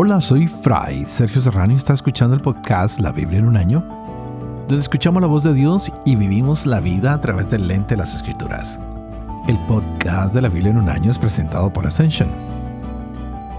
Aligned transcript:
Hola, 0.00 0.20
soy 0.20 0.46
Fray 0.46 1.04
Sergio 1.06 1.40
Serrano 1.40 1.72
y 1.72 1.76
está 1.76 1.92
escuchando 1.92 2.36
el 2.36 2.40
podcast 2.40 3.00
La 3.00 3.10
Biblia 3.10 3.40
en 3.40 3.48
un 3.48 3.56
año, 3.56 3.80
donde 4.68 4.78
escuchamos 4.78 5.20
la 5.20 5.26
voz 5.26 5.42
de 5.42 5.52
Dios 5.52 5.90
y 6.04 6.14
vivimos 6.14 6.66
la 6.66 6.78
vida 6.78 7.12
a 7.12 7.20
través 7.20 7.48
del 7.50 7.66
lente 7.66 7.94
de 7.94 7.98
las 7.98 8.14
Escrituras. 8.14 8.78
El 9.48 9.58
podcast 9.66 10.36
de 10.36 10.42
la 10.42 10.50
Biblia 10.50 10.70
en 10.70 10.76
un 10.76 10.88
año 10.88 11.10
es 11.10 11.18
presentado 11.18 11.72
por 11.72 11.84
Ascension. 11.84 12.30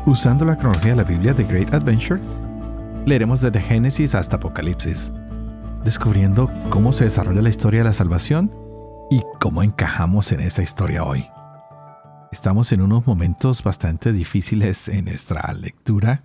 Usando 0.06 0.46
la 0.46 0.56
cronología 0.56 0.92
de 0.92 0.96
la 0.96 1.04
Biblia 1.04 1.34
de 1.34 1.44
Great 1.44 1.74
Adventure, 1.74 2.21
leeremos 3.06 3.42
desde 3.42 3.60
Génesis 3.60 4.16
hasta 4.16 4.38
Apocalipsis, 4.38 5.12
descubriendo 5.84 6.50
cómo 6.70 6.94
se 6.94 7.04
desarrolla 7.04 7.42
la 7.42 7.50
historia 7.50 7.82
de 7.82 7.88
la 7.88 7.94
salvación 7.94 8.50
y 9.12 9.24
cómo 9.42 9.62
encajamos 9.62 10.32
en 10.32 10.40
esa 10.40 10.64
historia 10.64 11.04
hoy. 11.04 11.30
Estamos 12.32 12.71
en 12.71 12.80
unos 12.80 13.06
momentos 13.06 13.62
bastante 13.62 14.14
difíciles 14.14 14.87
en 14.87 15.04
nuestra 15.04 15.51
lectura, 15.51 16.24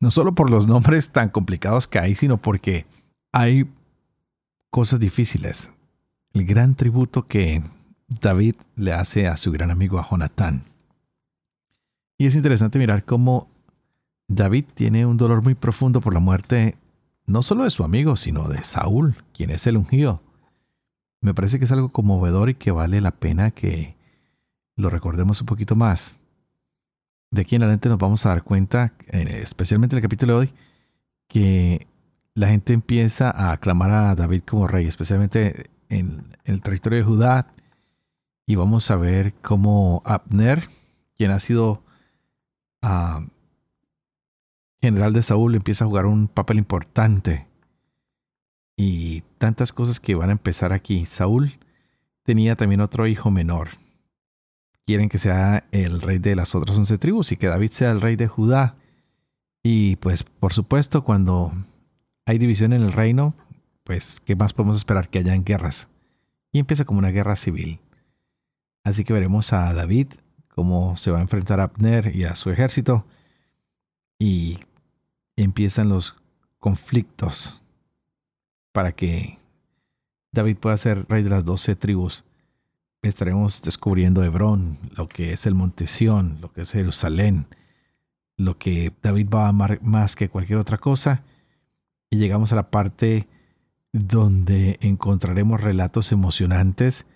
no 0.00 0.10
solo 0.10 0.34
por 0.34 0.50
los 0.50 0.66
nombres 0.66 1.10
tan 1.10 1.28
complicados 1.30 1.86
que 1.86 1.98
hay, 1.98 2.14
sino 2.14 2.36
porque 2.36 2.86
hay 3.32 3.68
cosas 4.70 5.00
difíciles. 5.00 5.72
El 6.32 6.44
gran 6.44 6.74
tributo 6.74 7.26
que 7.26 7.62
David 8.08 8.56
le 8.76 8.92
hace 8.92 9.26
a 9.26 9.36
su 9.36 9.50
gran 9.52 9.70
amigo 9.70 9.98
a 9.98 10.08
Jonatán. 10.08 10.64
Y 12.18 12.26
es 12.26 12.36
interesante 12.36 12.78
mirar 12.78 13.04
cómo 13.04 13.48
David 14.28 14.64
tiene 14.74 15.06
un 15.06 15.16
dolor 15.16 15.42
muy 15.42 15.54
profundo 15.54 16.00
por 16.00 16.14
la 16.14 16.20
muerte 16.20 16.76
no 17.26 17.42
solo 17.42 17.64
de 17.64 17.70
su 17.70 17.84
amigo, 17.84 18.16
sino 18.16 18.48
de 18.48 18.62
Saúl, 18.64 19.16
quien 19.32 19.50
es 19.50 19.66
el 19.66 19.76
ungido. 19.76 20.22
Me 21.20 21.34
parece 21.34 21.58
que 21.58 21.64
es 21.64 21.72
algo 21.72 21.88
conmovedor 21.88 22.50
y 22.50 22.54
que 22.54 22.70
vale 22.70 23.00
la 23.00 23.10
pena 23.10 23.50
que 23.50 23.96
lo 24.76 24.90
recordemos 24.90 25.40
un 25.40 25.46
poquito 25.46 25.74
más, 25.74 26.20
de 27.30 27.42
aquí 27.42 27.56
en 27.56 27.62
adelante 27.62 27.88
nos 27.88 27.98
vamos 27.98 28.24
a 28.24 28.30
dar 28.30 28.42
cuenta, 28.42 28.92
especialmente 29.08 29.96
en 29.96 29.98
el 29.98 30.02
capítulo 30.02 30.34
de 30.34 30.38
hoy, 30.38 30.54
que 31.28 31.86
la 32.34 32.48
gente 32.48 32.72
empieza 32.72 33.30
a 33.30 33.52
aclamar 33.52 33.90
a 33.90 34.14
David 34.14 34.42
como 34.42 34.68
rey, 34.68 34.86
especialmente 34.86 35.70
en, 35.88 36.36
el 36.44 36.60
territorio 36.60 36.98
de 36.98 37.04
Judá. 37.04 37.48
Y 38.46 38.54
vamos 38.54 38.90
a 38.90 38.96
ver 38.96 39.34
cómo 39.42 40.02
Abner, 40.04 40.68
quien 41.16 41.30
ha 41.30 41.40
sido 41.40 41.82
ah, 42.82 43.26
general 44.80 45.12
de 45.12 45.22
Saúl, 45.22 45.54
empieza 45.54 45.84
a 45.84 45.88
jugar 45.88 46.06
un 46.06 46.28
papel 46.28 46.58
importante. 46.58 47.46
Y 48.76 49.22
tantas 49.38 49.72
cosas 49.72 49.98
que 49.98 50.14
van 50.14 50.28
a 50.28 50.32
empezar 50.32 50.72
aquí. 50.72 51.06
Saúl 51.06 51.52
tenía 52.22 52.56
también 52.56 52.82
otro 52.82 53.06
hijo 53.06 53.30
menor, 53.30 53.68
quieren 54.86 55.08
que 55.08 55.18
sea 55.18 55.64
el 55.72 56.00
rey 56.00 56.18
de 56.18 56.36
las 56.36 56.54
otras 56.54 56.78
once 56.78 56.96
tribus 56.96 57.32
y 57.32 57.36
que 57.36 57.48
David 57.48 57.70
sea 57.72 57.90
el 57.90 58.00
rey 58.00 58.16
de 58.16 58.28
Judá. 58.28 58.76
Y 59.62 59.96
pues 59.96 60.22
por 60.22 60.52
supuesto 60.52 61.02
cuando 61.02 61.52
hay 62.24 62.38
división 62.38 62.72
en 62.72 62.82
el 62.82 62.92
reino, 62.92 63.34
pues 63.82 64.22
¿qué 64.24 64.36
más 64.36 64.52
podemos 64.52 64.76
esperar 64.76 65.08
que 65.08 65.18
haya 65.18 65.34
en 65.34 65.44
guerras? 65.44 65.88
Y 66.52 66.60
empieza 66.60 66.84
como 66.84 67.00
una 67.00 67.10
guerra 67.10 67.34
civil. 67.36 67.80
Así 68.84 69.02
que 69.02 69.12
veremos 69.12 69.52
a 69.52 69.74
David 69.74 70.08
cómo 70.48 70.96
se 70.96 71.10
va 71.10 71.18
a 71.18 71.22
enfrentar 71.22 71.58
a 71.58 71.64
Abner 71.64 72.14
y 72.14 72.24
a 72.24 72.36
su 72.36 72.50
ejército. 72.50 73.04
Y 74.18 74.60
empiezan 75.34 75.88
los 75.88 76.14
conflictos 76.58 77.62
para 78.72 78.92
que 78.92 79.38
David 80.32 80.58
pueda 80.58 80.76
ser 80.76 81.06
rey 81.08 81.22
de 81.22 81.30
las 81.30 81.44
doce 81.44 81.74
tribus 81.74 82.24
estaremos 83.02 83.62
descubriendo 83.62 84.22
Hebrón, 84.24 84.78
lo 84.96 85.08
que 85.08 85.32
es 85.32 85.46
el 85.46 85.54
Monte 85.54 85.86
Sión, 85.86 86.38
lo 86.40 86.52
que 86.52 86.62
es 86.62 86.72
Jerusalén, 86.72 87.46
lo 88.36 88.58
que 88.58 88.92
David 89.02 89.28
va 89.30 89.46
a 89.46 89.48
amar 89.48 89.80
más 89.82 90.16
que 90.16 90.28
cualquier 90.28 90.58
otra 90.58 90.78
cosa. 90.78 91.22
Y 92.10 92.18
llegamos 92.18 92.52
a 92.52 92.56
la 92.56 92.70
parte 92.70 93.28
donde 93.92 94.78
encontraremos 94.80 95.60
relatos 95.60 96.12
emocionantes 96.12 97.06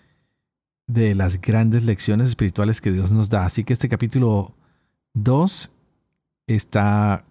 de 0.87 1.15
las 1.15 1.39
grandes 1.39 1.83
lecciones 1.83 2.27
espirituales 2.27 2.81
que 2.81 2.91
Dios 2.91 3.11
nos 3.11 3.29
da. 3.29 3.45
Así 3.45 3.63
que 3.63 3.73
este 3.73 3.89
capítulo 3.89 4.53
2 5.13 5.71
está 6.47 7.23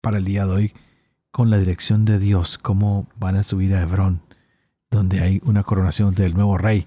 para 0.00 0.18
el 0.18 0.24
día 0.24 0.46
de 0.46 0.52
hoy 0.52 0.74
con 1.30 1.50
la 1.50 1.58
dirección 1.58 2.04
de 2.04 2.18
Dios, 2.18 2.58
cómo 2.58 3.08
van 3.18 3.36
a 3.36 3.42
subir 3.42 3.74
a 3.74 3.82
Hebrón, 3.82 4.22
donde 4.90 5.20
hay 5.20 5.40
una 5.44 5.64
coronación 5.64 6.14
del 6.14 6.34
nuevo 6.34 6.56
rey. 6.56 6.86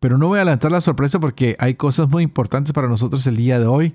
Pero 0.00 0.18
no 0.18 0.28
voy 0.28 0.38
a 0.38 0.42
adelantar 0.42 0.72
la 0.72 0.80
sorpresa 0.80 1.20
porque 1.20 1.56
hay 1.58 1.74
cosas 1.74 2.08
muy 2.08 2.22
importantes 2.22 2.72
para 2.72 2.88
nosotros 2.88 3.26
el 3.26 3.36
día 3.36 3.60
de 3.60 3.66
hoy. 3.66 3.94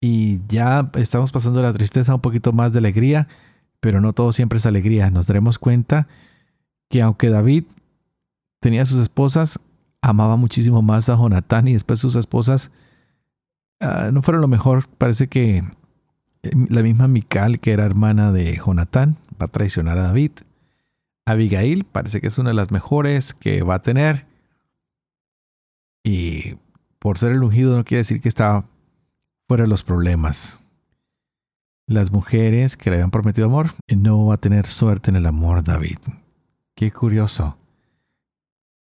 Y 0.00 0.40
ya 0.48 0.90
estamos 0.94 1.32
pasando 1.32 1.60
de 1.60 1.66
la 1.66 1.72
tristeza 1.72 2.14
un 2.14 2.20
poquito 2.20 2.52
más 2.52 2.72
de 2.72 2.80
alegría, 2.80 3.28
pero 3.80 4.00
no 4.00 4.12
todo 4.12 4.32
siempre 4.32 4.58
es 4.58 4.66
alegría. 4.66 5.10
Nos 5.10 5.26
daremos 5.26 5.58
cuenta 5.58 6.08
que 6.90 7.02
aunque 7.02 7.30
David 7.30 7.64
tenía 8.60 8.84
sus 8.84 9.00
esposas, 9.00 9.60
amaba 10.02 10.36
muchísimo 10.36 10.82
más 10.82 11.08
a 11.08 11.16
Jonatán 11.16 11.68
y 11.68 11.72
después 11.72 12.00
sus 12.00 12.16
esposas 12.16 12.70
ah, 13.80 14.10
no 14.12 14.22
fueron 14.22 14.40
lo 14.40 14.48
mejor. 14.48 14.88
Parece 14.98 15.28
que 15.28 15.58
eh, 16.42 16.50
la 16.68 16.82
misma 16.82 17.08
Mical, 17.08 17.60
que 17.60 17.72
era 17.72 17.84
hermana 17.84 18.32
de 18.32 18.56
Jonatán, 18.56 19.16
va 19.40 19.46
a 19.46 19.52
traicionar 19.52 19.98
a 19.98 20.02
David. 20.02 20.32
Abigail 21.24 21.84
parece 21.84 22.20
que 22.20 22.28
es 22.28 22.38
una 22.38 22.50
de 22.50 22.54
las 22.54 22.70
mejores 22.70 23.34
que 23.34 23.62
va 23.62 23.76
a 23.76 23.82
tener. 23.82 24.26
Y 26.06 26.54
por 27.00 27.18
ser 27.18 27.32
el 27.32 27.42
ungido 27.42 27.76
no 27.76 27.84
quiere 27.84 28.02
decir 28.02 28.20
que 28.20 28.28
está 28.28 28.64
fuera 29.48 29.64
de 29.64 29.68
los 29.68 29.82
problemas. 29.82 30.62
Las 31.88 32.12
mujeres 32.12 32.76
que 32.76 32.90
le 32.90 32.96
habían 32.96 33.10
prometido 33.10 33.48
amor 33.48 33.70
no 33.88 34.26
va 34.26 34.34
a 34.34 34.40
tener 34.40 34.68
suerte 34.68 35.10
en 35.10 35.16
el 35.16 35.26
amor 35.26 35.64
David. 35.64 35.98
Qué 36.76 36.92
curioso. 36.92 37.58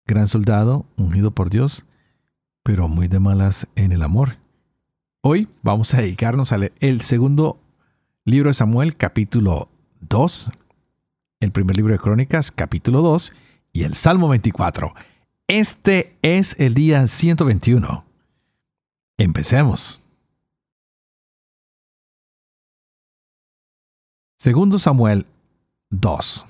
Gran 0.05 0.27
soldado, 0.27 0.85
ungido 0.97 1.31
por 1.31 1.49
Dios, 1.49 1.83
pero 2.61 2.87
muy 2.87 3.07
de 3.07 3.19
malas 3.19 3.67
en 3.75 3.91
el 3.91 4.03
amor. 4.03 4.37
Hoy 5.21 5.47
vamos 5.63 5.95
a 5.95 6.01
dedicarnos 6.01 6.51
al 6.51 6.73
el 6.79 7.01
segundo 7.01 7.59
libro 8.23 8.51
de 8.51 8.53
Samuel, 8.53 8.97
capítulo 8.97 9.69
2, 10.01 10.51
el 11.39 11.51
primer 11.51 11.75
libro 11.75 11.93
de 11.93 11.99
Crónicas, 11.99 12.51
capítulo 12.51 13.01
2, 13.01 13.33
y 13.73 13.81
el 13.81 13.95
Salmo 13.95 14.29
24. 14.29 14.93
Este 15.47 16.17
es 16.23 16.59
el 16.59 16.73
día 16.73 17.05
121. 17.05 18.03
Empecemos. 19.19 20.01
Segundo 24.39 24.79
Samuel 24.79 25.27
2. 25.91 26.47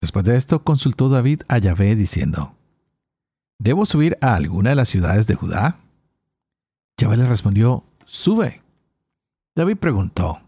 Después 0.00 0.24
de 0.26 0.36
esto 0.36 0.62
consultó 0.62 1.08
David 1.08 1.42
a 1.48 1.58
Yahvé 1.58 1.96
diciendo, 1.96 2.54
¿Debo 3.58 3.84
subir 3.84 4.16
a 4.20 4.36
alguna 4.36 4.70
de 4.70 4.76
las 4.76 4.88
ciudades 4.88 5.26
de 5.26 5.34
Judá? 5.34 5.80
Yahvé 6.98 7.16
le 7.16 7.26
respondió, 7.26 7.82
Sube. 8.04 8.62
David 9.56 9.78
preguntó, 9.78 10.40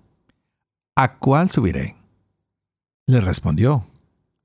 ¿A 0.94 1.18
cuál 1.18 1.50
subiré? 1.50 1.96
Le 3.06 3.20
respondió, 3.20 3.84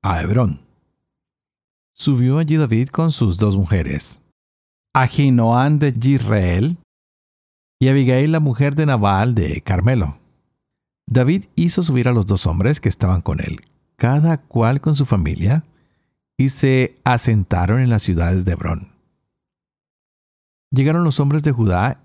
a 0.02 0.20
Hebrón 0.20 0.65
subió 1.96 2.38
allí 2.38 2.56
David 2.56 2.90
con 2.90 3.10
sus 3.10 3.38
dos 3.38 3.56
mujeres, 3.56 4.20
Ahinoam 4.94 5.78
de 5.78 5.92
Yisrael 5.92 6.76
y 7.80 7.88
Abigail 7.88 8.32
la 8.32 8.40
mujer 8.40 8.74
de 8.74 8.86
Nabal 8.86 9.34
de 9.34 9.62
Carmelo. 9.62 10.18
David 11.08 11.46
hizo 11.56 11.82
subir 11.82 12.08
a 12.08 12.12
los 12.12 12.26
dos 12.26 12.46
hombres 12.46 12.80
que 12.80 12.88
estaban 12.88 13.22
con 13.22 13.40
él, 13.40 13.60
cada 13.96 14.38
cual 14.38 14.80
con 14.80 14.94
su 14.94 15.06
familia, 15.06 15.64
y 16.38 16.50
se 16.50 16.96
asentaron 17.04 17.80
en 17.80 17.88
las 17.88 18.02
ciudades 18.02 18.44
de 18.44 18.52
Hebrón. 18.52 18.92
Llegaron 20.70 21.04
los 21.04 21.18
hombres 21.18 21.42
de 21.42 21.52
Judá 21.52 22.00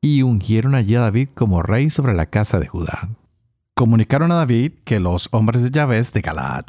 y 0.00 0.22
ungieron 0.22 0.74
allí 0.74 0.94
a 0.94 1.00
David 1.00 1.28
como 1.34 1.62
rey 1.62 1.90
sobre 1.90 2.14
la 2.14 2.26
casa 2.26 2.58
de 2.60 2.68
Judá. 2.68 3.10
Comunicaron 3.74 4.32
a 4.32 4.36
David 4.36 4.72
que 4.84 5.00
los 5.00 5.28
hombres 5.32 5.62
de 5.62 5.70
Yahvé 5.70 6.00
de 6.00 6.20
Galaad 6.20 6.66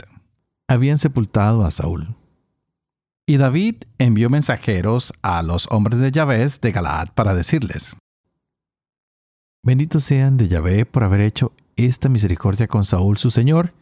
habían 0.67 0.97
sepultado 0.97 1.63
a 1.63 1.71
Saúl. 1.71 2.15
Y 3.27 3.37
David 3.37 3.75
envió 3.97 4.29
mensajeros 4.29 5.13
a 5.23 5.41
los 5.41 5.67
hombres 5.71 5.99
de 5.99 6.11
Yahvé 6.11 6.45
de 6.61 6.71
Galaad 6.71 7.09
para 7.15 7.33
decirles, 7.33 7.97
Benditos 9.63 10.03
sean 10.03 10.37
de 10.37 10.47
Yahvé 10.47 10.85
por 10.85 11.03
haber 11.03 11.21
hecho 11.21 11.51
esta 11.75 12.07
misericordia 12.07 12.67
con 12.67 12.83
Saúl 12.85 13.17
su 13.17 13.31
señor 13.31 13.73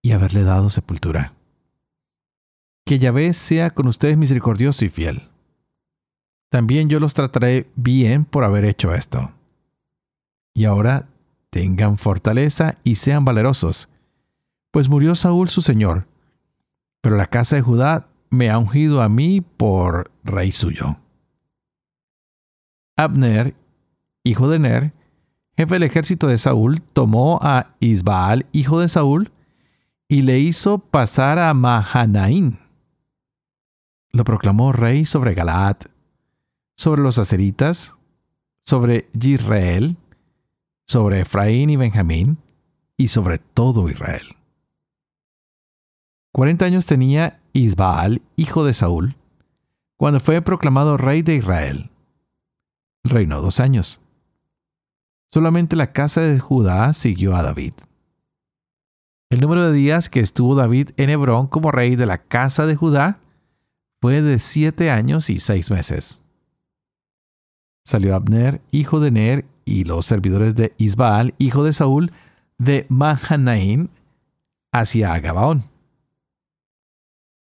y 0.00 0.12
haberle 0.12 0.44
dado 0.44 0.70
sepultura. 0.70 1.34
Que 2.86 3.00
Yahvé 3.00 3.32
sea 3.32 3.70
con 3.70 3.88
ustedes 3.88 4.16
misericordioso 4.16 4.84
y 4.84 4.90
fiel. 4.90 5.22
También 6.50 6.88
yo 6.88 7.00
los 7.00 7.14
trataré 7.14 7.68
bien 7.74 8.24
por 8.24 8.44
haber 8.44 8.64
hecho 8.64 8.94
esto. 8.94 9.32
Y 10.54 10.66
ahora 10.66 11.08
tengan 11.50 11.98
fortaleza 11.98 12.78
y 12.84 12.94
sean 12.94 13.24
valerosos, 13.24 13.88
pues 14.70 14.88
murió 14.88 15.16
Saúl 15.16 15.48
su 15.48 15.62
señor, 15.62 16.06
pero 17.00 17.16
la 17.16 17.26
casa 17.26 17.56
de 17.56 17.62
Judá 17.62 18.06
me 18.32 18.48
ha 18.48 18.58
ungido 18.58 19.02
a 19.02 19.10
mí 19.10 19.42
por 19.42 20.10
rey 20.24 20.52
suyo. 20.52 20.96
Abner, 22.96 23.54
hijo 24.24 24.48
de 24.48 24.58
Ner, 24.58 24.94
jefe 25.54 25.74
del 25.74 25.82
ejército 25.82 26.28
de 26.28 26.38
Saúl, 26.38 26.80
tomó 26.80 27.38
a 27.42 27.74
Isbaal, 27.78 28.46
hijo 28.52 28.80
de 28.80 28.88
Saúl, 28.88 29.30
y 30.08 30.22
le 30.22 30.38
hizo 30.38 30.78
pasar 30.78 31.38
a 31.38 31.52
Mahanaín. 31.52 32.58
Lo 34.12 34.24
proclamó 34.24 34.72
rey 34.72 35.04
sobre 35.04 35.34
Galaad, 35.34 35.76
sobre 36.74 37.02
los 37.02 37.18
aceritas, 37.18 37.94
sobre 38.64 39.10
Yisrael, 39.12 39.98
sobre 40.86 41.20
Efraín 41.20 41.68
y 41.68 41.76
Benjamín, 41.76 42.38
y 42.96 43.08
sobre 43.08 43.36
todo 43.38 43.90
Israel. 43.90 44.36
Cuarenta 46.32 46.64
años 46.64 46.86
tenía 46.86 47.41
Isbaal, 47.52 48.22
hijo 48.36 48.64
de 48.64 48.74
Saúl, 48.74 49.16
cuando 49.96 50.20
fue 50.20 50.42
proclamado 50.42 50.96
rey 50.96 51.22
de 51.22 51.36
Israel. 51.36 51.90
Reinó 53.04 53.40
dos 53.40 53.60
años. 53.60 54.00
Solamente 55.28 55.76
la 55.76 55.92
casa 55.92 56.20
de 56.20 56.38
Judá 56.38 56.92
siguió 56.92 57.34
a 57.34 57.42
David. 57.42 57.74
El 59.30 59.40
número 59.40 59.70
de 59.70 59.72
días 59.72 60.08
que 60.08 60.20
estuvo 60.20 60.54
David 60.54 60.90
en 60.98 61.08
Hebrón 61.08 61.46
como 61.46 61.70
rey 61.70 61.96
de 61.96 62.04
la 62.06 62.18
casa 62.18 62.66
de 62.66 62.76
Judá 62.76 63.18
fue 64.00 64.20
de 64.20 64.38
siete 64.38 64.90
años 64.90 65.30
y 65.30 65.38
seis 65.38 65.70
meses. 65.70 66.22
Salió 67.84 68.14
Abner, 68.14 68.60
hijo 68.70 69.00
de 69.00 69.10
Ner, 69.10 69.44
y 69.64 69.84
los 69.84 70.06
servidores 70.06 70.54
de 70.54 70.74
Isbaal, 70.76 71.34
hijo 71.38 71.64
de 71.64 71.72
Saúl, 71.72 72.10
de 72.58 72.86
Mahanaim, 72.88 73.88
hacia 74.72 75.18
Gabaón. 75.18 75.71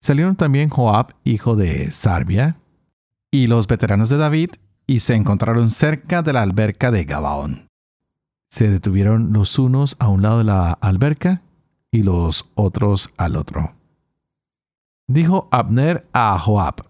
Salieron 0.02 0.36
también 0.36 0.70
Joab, 0.70 1.16
hijo 1.24 1.56
de 1.56 1.92
Sarbia, 1.92 2.58
y 3.32 3.48
los 3.48 3.68
veteranos 3.68 4.10
de 4.10 4.18
David, 4.18 4.52
y 4.88 5.02
se 5.02 5.16
encontraron 5.16 5.70
cerca 5.70 6.24
de 6.24 6.34
la 6.34 6.42
alberca 6.42 6.90
de 6.90 7.04
Gabaón. 7.04 7.68
Se 8.50 8.70
detuvieron 8.70 9.34
los 9.34 9.60
unos 9.60 9.96
a 10.00 10.08
un 10.08 10.22
lado 10.22 10.40
de 10.40 10.46
la 10.46 10.72
alberca 10.72 11.44
y 11.92 12.04
los 12.04 12.50
otros 12.56 13.10
al 13.18 13.36
otro. 13.36 13.76
Dijo 15.08 15.48
Abner 15.52 16.08
a 16.14 16.38
Joab, 16.40 16.88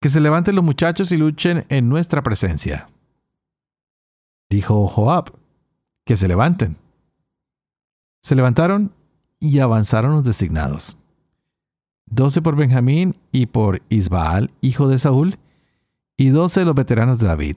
que 0.00 0.08
se 0.08 0.20
levanten 0.20 0.56
los 0.56 0.64
muchachos 0.64 1.12
y 1.12 1.16
luchen 1.16 1.64
en 1.68 1.88
nuestra 1.88 2.22
presencia. 2.22 2.88
Dijo 4.50 4.86
Joab, 4.86 5.32
que 6.04 6.16
se 6.16 6.28
levanten. 6.28 6.76
Se 8.22 8.34
levantaron 8.34 8.92
y 9.40 9.60
avanzaron 9.60 10.12
los 10.12 10.24
designados. 10.24 10.98
Doce 12.14 12.42
por 12.42 12.54
Benjamín 12.54 13.16
y 13.32 13.46
por 13.46 13.82
Isbaal, 13.88 14.52
hijo 14.60 14.86
de 14.86 15.00
Saúl, 15.00 15.34
y 16.16 16.28
doce 16.28 16.64
los 16.64 16.76
veteranos 16.76 17.18
de 17.18 17.26
David. 17.26 17.56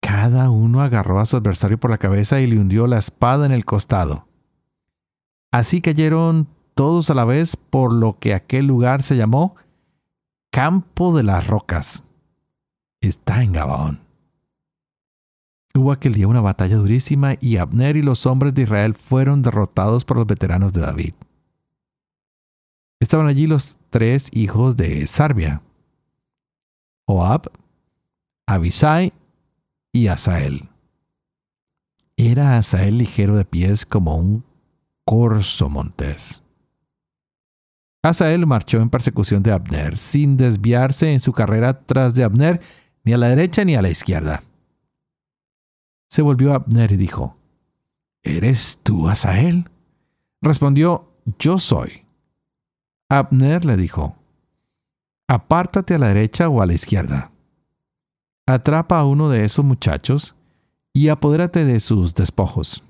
Cada 0.00 0.50
uno 0.50 0.82
agarró 0.82 1.20
a 1.20 1.26
su 1.26 1.36
adversario 1.36 1.78
por 1.78 1.92
la 1.92 1.98
cabeza 1.98 2.40
y 2.40 2.48
le 2.48 2.58
hundió 2.58 2.88
la 2.88 2.98
espada 2.98 3.46
en 3.46 3.52
el 3.52 3.64
costado. 3.64 4.26
Así 5.52 5.80
cayeron 5.80 6.48
todos 6.74 7.10
a 7.10 7.14
la 7.14 7.24
vez, 7.24 7.54
por 7.56 7.92
lo 7.92 8.18
que 8.18 8.34
aquel 8.34 8.66
lugar 8.66 9.04
se 9.04 9.16
llamó 9.16 9.54
Campo 10.50 11.16
de 11.16 11.22
las 11.22 11.46
Rocas. 11.46 12.02
Está 13.00 13.44
en 13.44 13.52
Gabaón. 13.52 14.00
Hubo 15.76 15.92
aquel 15.92 16.14
día 16.14 16.26
una 16.26 16.40
batalla 16.40 16.76
durísima 16.76 17.34
y 17.40 17.58
Abner 17.58 17.96
y 17.96 18.02
los 18.02 18.26
hombres 18.26 18.52
de 18.52 18.62
Israel 18.62 18.94
fueron 18.94 19.42
derrotados 19.42 20.04
por 20.04 20.16
los 20.16 20.26
veteranos 20.26 20.72
de 20.72 20.80
David. 20.80 21.14
Estaban 23.00 23.26
allí 23.26 23.46
los 23.46 23.76
tres 23.90 24.30
hijos 24.32 24.76
de 24.76 25.06
Sarbia, 25.06 25.62
Joab, 27.06 27.50
Abisai 28.46 29.12
y 29.92 30.06
Asael. 30.06 30.68
Era 32.16 32.56
Asael 32.56 32.98
ligero 32.98 33.36
de 33.36 33.44
pies 33.44 33.84
como 33.84 34.16
un 34.16 34.44
corzo 35.04 35.68
montés. 35.68 36.42
Asael 38.02 38.46
marchó 38.46 38.80
en 38.80 38.88
persecución 38.88 39.42
de 39.42 39.52
Abner, 39.52 39.96
sin 39.96 40.36
desviarse 40.36 41.12
en 41.12 41.20
su 41.20 41.32
carrera 41.32 41.80
tras 41.84 42.14
de 42.14 42.24
Abner 42.24 42.60
ni 43.04 43.12
a 43.12 43.18
la 43.18 43.28
derecha 43.28 43.64
ni 43.64 43.74
a 43.74 43.82
la 43.82 43.90
izquierda. 43.90 44.42
Se 46.08 46.22
volvió 46.22 46.52
a 46.52 46.56
Abner 46.56 46.92
y 46.92 46.96
dijo, 46.96 47.36
¿Eres 48.22 48.78
tú, 48.82 49.08
Asael? 49.08 49.68
Respondió, 50.40 51.12
Yo 51.38 51.58
soy. 51.58 52.05
Abner 53.08 53.64
le 53.64 53.76
dijo, 53.76 54.16
Apártate 55.28 55.94
a 55.94 55.98
la 55.98 56.08
derecha 56.08 56.48
o 56.48 56.60
a 56.60 56.66
la 56.66 56.72
izquierda. 56.72 57.30
Atrapa 58.46 58.98
a 58.98 59.04
uno 59.04 59.28
de 59.28 59.44
esos 59.44 59.64
muchachos 59.64 60.34
y 60.92 61.08
apodérate 61.08 61.64
de 61.64 61.80
sus 61.80 62.14
despojos. 62.14 62.82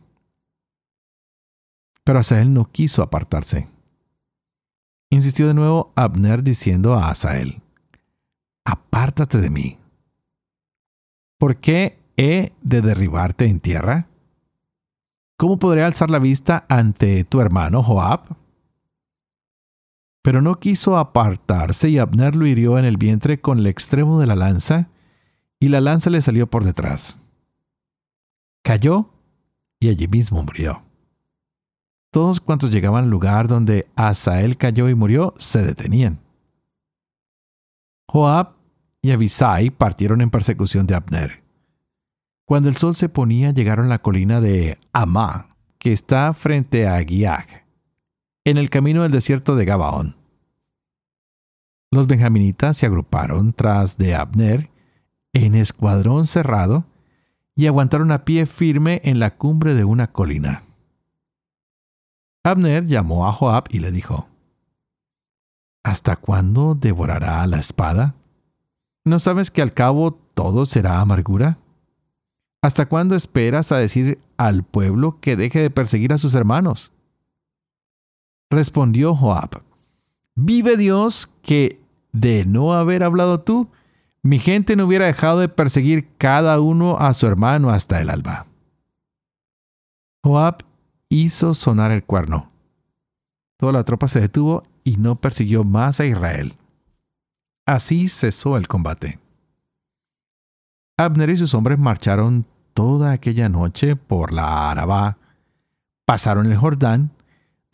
Pero 2.04 2.18
Asael 2.18 2.52
no 2.52 2.70
quiso 2.70 3.02
apartarse. 3.02 3.68
Insistió 5.10 5.48
de 5.48 5.54
nuevo 5.54 5.92
Abner 5.96 6.42
diciendo 6.42 6.94
a 6.94 7.10
Asael, 7.10 7.62
Apártate 8.64 9.40
de 9.40 9.50
mí. 9.50 9.78
¿Por 11.38 11.56
qué 11.56 11.98
he 12.16 12.52
de 12.62 12.80
derribarte 12.80 13.46
en 13.46 13.60
tierra? 13.60 14.08
¿Cómo 15.38 15.58
podré 15.58 15.84
alzar 15.84 16.10
la 16.10 16.18
vista 16.18 16.64
ante 16.68 17.24
tu 17.24 17.40
hermano 17.40 17.82
Joab? 17.82 18.36
Pero 20.26 20.42
no 20.42 20.58
quiso 20.58 20.96
apartarse 20.96 21.88
y 21.88 21.98
Abner 21.98 22.34
lo 22.34 22.48
hirió 22.48 22.80
en 22.80 22.84
el 22.84 22.96
vientre 22.96 23.40
con 23.40 23.60
el 23.60 23.68
extremo 23.68 24.18
de 24.18 24.26
la 24.26 24.34
lanza, 24.34 24.88
y 25.60 25.68
la 25.68 25.80
lanza 25.80 26.10
le 26.10 26.20
salió 26.20 26.48
por 26.48 26.64
detrás. 26.64 27.20
Cayó 28.64 29.08
y 29.78 29.88
allí 29.88 30.08
mismo 30.08 30.42
murió. 30.42 30.82
Todos 32.10 32.40
cuantos 32.40 32.72
llegaban 32.72 33.04
al 33.04 33.10
lugar 33.10 33.46
donde 33.46 33.86
Asael 33.94 34.56
cayó 34.56 34.88
y 34.88 34.96
murió 34.96 35.32
se 35.38 35.62
detenían. 35.62 36.18
Joab 38.08 38.54
y 39.02 39.12
Abisai 39.12 39.70
partieron 39.70 40.22
en 40.22 40.30
persecución 40.30 40.88
de 40.88 40.96
Abner. 40.96 41.44
Cuando 42.46 42.68
el 42.68 42.76
sol 42.76 42.96
se 42.96 43.08
ponía, 43.08 43.52
llegaron 43.52 43.86
a 43.86 43.90
la 43.90 44.02
colina 44.02 44.40
de 44.40 44.76
Amá, 44.92 45.54
que 45.78 45.92
está 45.92 46.34
frente 46.34 46.88
a 46.88 47.00
Giag, 47.04 47.65
en 48.46 48.58
el 48.58 48.70
camino 48.70 49.02
del 49.02 49.10
desierto 49.10 49.56
de 49.56 49.64
Gabaón. 49.64 50.14
Los 51.90 52.06
benjaminitas 52.06 52.76
se 52.76 52.86
agruparon 52.86 53.52
tras 53.52 53.98
de 53.98 54.14
Abner 54.14 54.70
en 55.32 55.56
escuadrón 55.56 56.26
cerrado 56.26 56.84
y 57.56 57.66
aguantaron 57.66 58.12
a 58.12 58.24
pie 58.24 58.46
firme 58.46 59.00
en 59.02 59.18
la 59.18 59.36
cumbre 59.36 59.74
de 59.74 59.82
una 59.82 60.12
colina. 60.12 60.62
Abner 62.44 62.86
llamó 62.86 63.26
a 63.26 63.32
Joab 63.32 63.64
y 63.68 63.80
le 63.80 63.90
dijo, 63.90 64.28
¿Hasta 65.82 66.14
cuándo 66.14 66.76
devorará 66.76 67.44
la 67.48 67.58
espada? 67.58 68.14
¿No 69.04 69.18
sabes 69.18 69.50
que 69.50 69.60
al 69.60 69.74
cabo 69.74 70.12
todo 70.34 70.66
será 70.66 71.00
amargura? 71.00 71.58
¿Hasta 72.62 72.86
cuándo 72.86 73.16
esperas 73.16 73.72
a 73.72 73.78
decir 73.78 74.20
al 74.36 74.62
pueblo 74.62 75.18
que 75.20 75.34
deje 75.34 75.58
de 75.58 75.70
perseguir 75.70 76.12
a 76.12 76.18
sus 76.18 76.36
hermanos? 76.36 76.92
Respondió 78.50 79.14
Joab, 79.14 79.62
Vive 80.34 80.76
Dios 80.76 81.30
que 81.42 81.80
de 82.12 82.44
no 82.44 82.74
haber 82.74 83.02
hablado 83.02 83.40
tú, 83.40 83.70
mi 84.22 84.38
gente 84.38 84.76
no 84.76 84.86
hubiera 84.86 85.06
dejado 85.06 85.40
de 85.40 85.48
perseguir 85.48 86.08
cada 86.18 86.60
uno 86.60 86.98
a 86.98 87.14
su 87.14 87.26
hermano 87.26 87.70
hasta 87.70 88.00
el 88.00 88.10
alba. 88.10 88.46
Joab 90.22 90.64
hizo 91.08 91.54
sonar 91.54 91.90
el 91.90 92.04
cuerno. 92.04 92.50
Toda 93.56 93.72
la 93.72 93.84
tropa 93.84 94.08
se 94.08 94.20
detuvo 94.20 94.64
y 94.84 94.96
no 94.96 95.16
persiguió 95.16 95.64
más 95.64 96.00
a 96.00 96.06
Israel. 96.06 96.54
Así 97.64 98.08
cesó 98.08 98.56
el 98.56 98.68
combate. 98.68 99.18
Abner 100.98 101.30
y 101.30 101.36
sus 101.36 101.54
hombres 101.54 101.78
marcharon 101.78 102.46
toda 102.74 103.12
aquella 103.12 103.48
noche 103.48 103.96
por 103.96 104.32
la 104.32 104.70
Arabá, 104.70 105.18
pasaron 106.04 106.46
el 106.46 106.56
Jordán, 106.56 107.10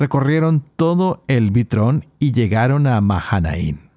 recorrieron 0.03 0.65
todo 0.75 1.23
el 1.29 1.53
Bitrón 1.53 2.05
y 2.19 2.33
llegaron 2.33 2.89
a 2.89 3.01
Mahanaín. 3.01 3.89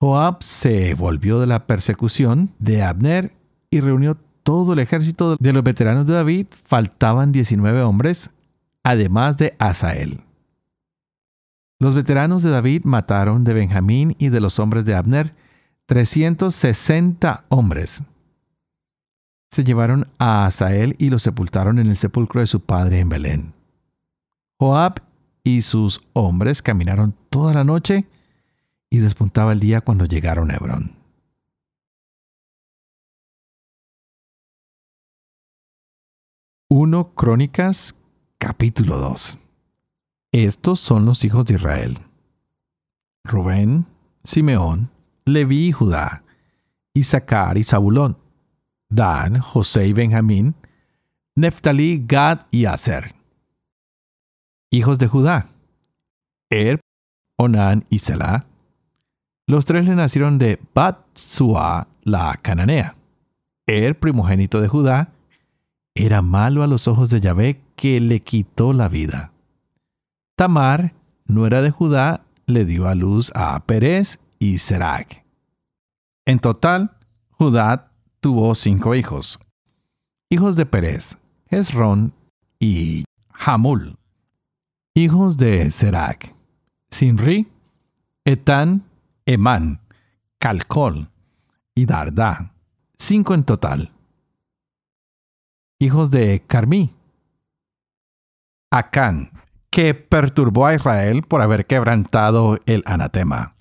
Joab 0.00 0.42
se 0.42 0.94
volvió 0.94 1.38
de 1.40 1.46
la 1.46 1.66
persecución 1.66 2.54
de 2.58 2.82
Abner 2.82 3.32
y 3.70 3.80
reunió 3.80 4.16
todo 4.42 4.72
el 4.72 4.78
ejército 4.78 5.36
de 5.36 5.52
los 5.52 5.62
veteranos 5.62 6.06
de 6.06 6.14
David. 6.14 6.46
Faltaban 6.64 7.32
19 7.32 7.82
hombres, 7.82 8.30
además 8.82 9.36
de 9.36 9.54
Asael. 9.58 10.22
Los 11.78 11.94
veteranos 11.94 12.42
de 12.42 12.48
David 12.48 12.84
mataron 12.84 13.44
de 13.44 13.52
Benjamín 13.52 14.16
y 14.18 14.30
de 14.30 14.40
los 14.40 14.58
hombres 14.58 14.86
de 14.86 14.94
Abner 14.94 15.32
360 15.84 17.44
hombres 17.50 18.02
se 19.50 19.64
llevaron 19.64 20.06
a 20.18 20.46
Asael 20.46 20.94
y 20.98 21.10
lo 21.10 21.18
sepultaron 21.18 21.78
en 21.78 21.88
el 21.88 21.96
sepulcro 21.96 22.40
de 22.40 22.46
su 22.46 22.60
padre 22.60 23.00
en 23.00 23.08
Belén. 23.08 23.59
Joab 24.60 25.00
y 25.42 25.62
sus 25.62 26.02
hombres 26.12 26.60
caminaron 26.60 27.16
toda 27.30 27.54
la 27.54 27.64
noche 27.64 28.06
y 28.90 28.98
despuntaba 28.98 29.52
el 29.52 29.58
día 29.58 29.80
cuando 29.80 30.04
llegaron 30.04 30.50
a 30.50 30.56
Hebrón. 30.56 30.96
Uno 36.68 37.14
Crónicas 37.14 37.94
capítulo 38.36 38.98
2 38.98 39.38
Estos 40.32 40.78
son 40.78 41.06
los 41.06 41.24
hijos 41.24 41.46
de 41.46 41.54
Israel. 41.54 41.96
Rubén, 43.24 43.86
Simeón, 44.24 44.90
Leví 45.24 45.68
y 45.68 45.72
Judá, 45.72 46.22
Isaacar 46.92 47.56
y 47.56 47.64
Zabulón, 47.64 48.18
Dan, 48.90 49.40
José 49.40 49.86
y 49.86 49.94
Benjamín, 49.94 50.54
Neftalí, 51.34 52.04
Gad 52.06 52.40
y 52.50 52.66
Aser. 52.66 53.19
Hijos 54.72 55.00
de 55.00 55.08
Judá, 55.08 55.48
Er, 56.48 56.80
Onán 57.36 57.86
y 57.90 57.98
Selah. 57.98 58.46
Los 59.48 59.64
tres 59.64 59.88
le 59.88 59.96
nacieron 59.96 60.38
de 60.38 60.60
Bat-Sua, 60.72 61.88
la 62.04 62.38
cananea. 62.40 62.94
Er, 63.66 63.98
primogénito 63.98 64.60
de 64.60 64.68
Judá, 64.68 65.12
era 65.96 66.22
malo 66.22 66.62
a 66.62 66.68
los 66.68 66.86
ojos 66.86 67.10
de 67.10 67.20
Yahvé 67.20 67.60
que 67.74 67.98
le 67.98 68.20
quitó 68.20 68.72
la 68.72 68.88
vida. 68.88 69.32
Tamar, 70.36 70.94
nuera 71.24 71.62
de 71.62 71.72
Judá, 71.72 72.24
le 72.46 72.64
dio 72.64 72.86
a 72.86 72.94
luz 72.94 73.32
a 73.34 73.58
Pérez 73.66 74.20
y 74.38 74.58
Serac. 74.58 75.24
En 76.26 76.38
total, 76.38 76.96
Judá 77.30 77.90
tuvo 78.20 78.54
cinco 78.54 78.94
hijos. 78.94 79.40
Hijos 80.28 80.54
de 80.54 80.64
Pérez, 80.64 81.18
Hezrón 81.48 82.12
y 82.60 83.02
Hamul. 83.30 83.99
Hijos 85.00 85.38
de 85.38 85.70
Serac, 85.70 86.34
Sinri, 86.90 87.48
Etán, 88.26 88.84
Emán, 89.24 89.80
Calcol 90.38 91.08
y 91.74 91.86
Dardá. 91.86 92.52
Cinco 92.98 93.32
en 93.32 93.44
total. 93.44 93.92
Hijos 95.78 96.10
de 96.10 96.42
Carmí, 96.46 96.94
Acán, 98.70 99.30
que 99.70 99.94
perturbó 99.94 100.66
a 100.66 100.74
Israel 100.74 101.22
por 101.22 101.40
haber 101.40 101.64
quebrantado 101.64 102.58
el 102.66 102.82
anatema. 102.84 103.54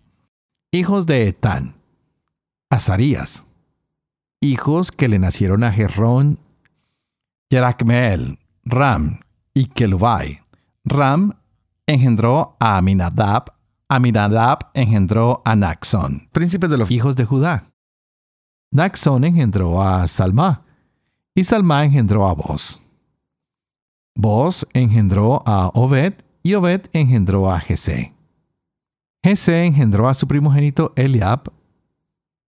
Hijos 0.71 1.05
de 1.05 1.29
Etán, 1.29 1.75
Azarías. 2.69 3.47
Hijos 4.41 4.91
que 4.91 5.07
le 5.07 5.19
nacieron 5.19 5.63
a 5.63 5.71
Jerrón, 5.71 6.37
Yerachmeel, 7.49 8.39
Ram 8.65 9.21
y 9.53 9.67
Kelubai. 9.67 10.41
Ram 10.89 11.33
engendró 11.85 12.57
a 12.59 12.77
Aminadab, 12.77 13.53
Aminadab 13.87 14.71
engendró 14.73 15.41
a 15.45 15.55
Naxón, 15.55 16.27
príncipe 16.31 16.67
de 16.67 16.77
los 16.77 16.89
hijos 16.89 17.15
de 17.15 17.25
Judá. 17.25 17.69
Naxón 18.71 19.23
engendró 19.23 19.81
a 19.81 20.07
Salma, 20.07 20.63
y 21.35 21.43
Salma 21.43 21.85
engendró 21.85 22.27
a 22.27 22.33
Boz. 22.33 22.81
Boz 24.15 24.67
engendró 24.73 25.43
a 25.45 25.67
Obed 25.67 26.13
y 26.43 26.55
Obed 26.55 26.87
engendró 26.91 27.51
a 27.51 27.59
Jesé. 27.59 28.13
Jesé 29.23 29.65
engendró 29.65 30.09
a 30.09 30.13
su 30.13 30.27
primogénito 30.27 30.93
Eliab, 30.95 31.51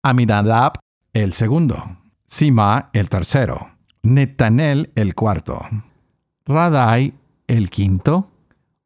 Aminadab 0.03 0.79
el 1.13 1.33
segundo, 1.33 1.77
Sima 2.25 2.89
el 2.93 3.07
tercero, 3.07 3.69
Netanel 4.01 4.91
el 4.95 5.13
cuarto, 5.13 5.61
Radai 6.45 7.13
el 7.47 7.69
quinto, 7.69 8.30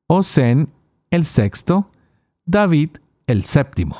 Osen 0.08 0.72
el 1.10 1.26
sexto, 1.26 1.90
David 2.46 2.98
el 3.28 3.44
séptimo. 3.44 3.98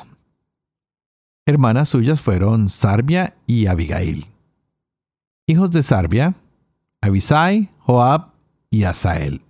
Hermanas 1.46 1.88
suyas 1.88 2.20
fueron 2.20 2.68
Sarbia 2.68 3.36
y 3.46 3.66
Abigail. 3.66 4.26
Hijos 5.46 5.70
de 5.70 5.82
Sarbia, 5.82 6.34
Abisai, 7.00 7.70
Joab 7.80 8.32
y 8.70 8.84
Asael. 8.84 9.42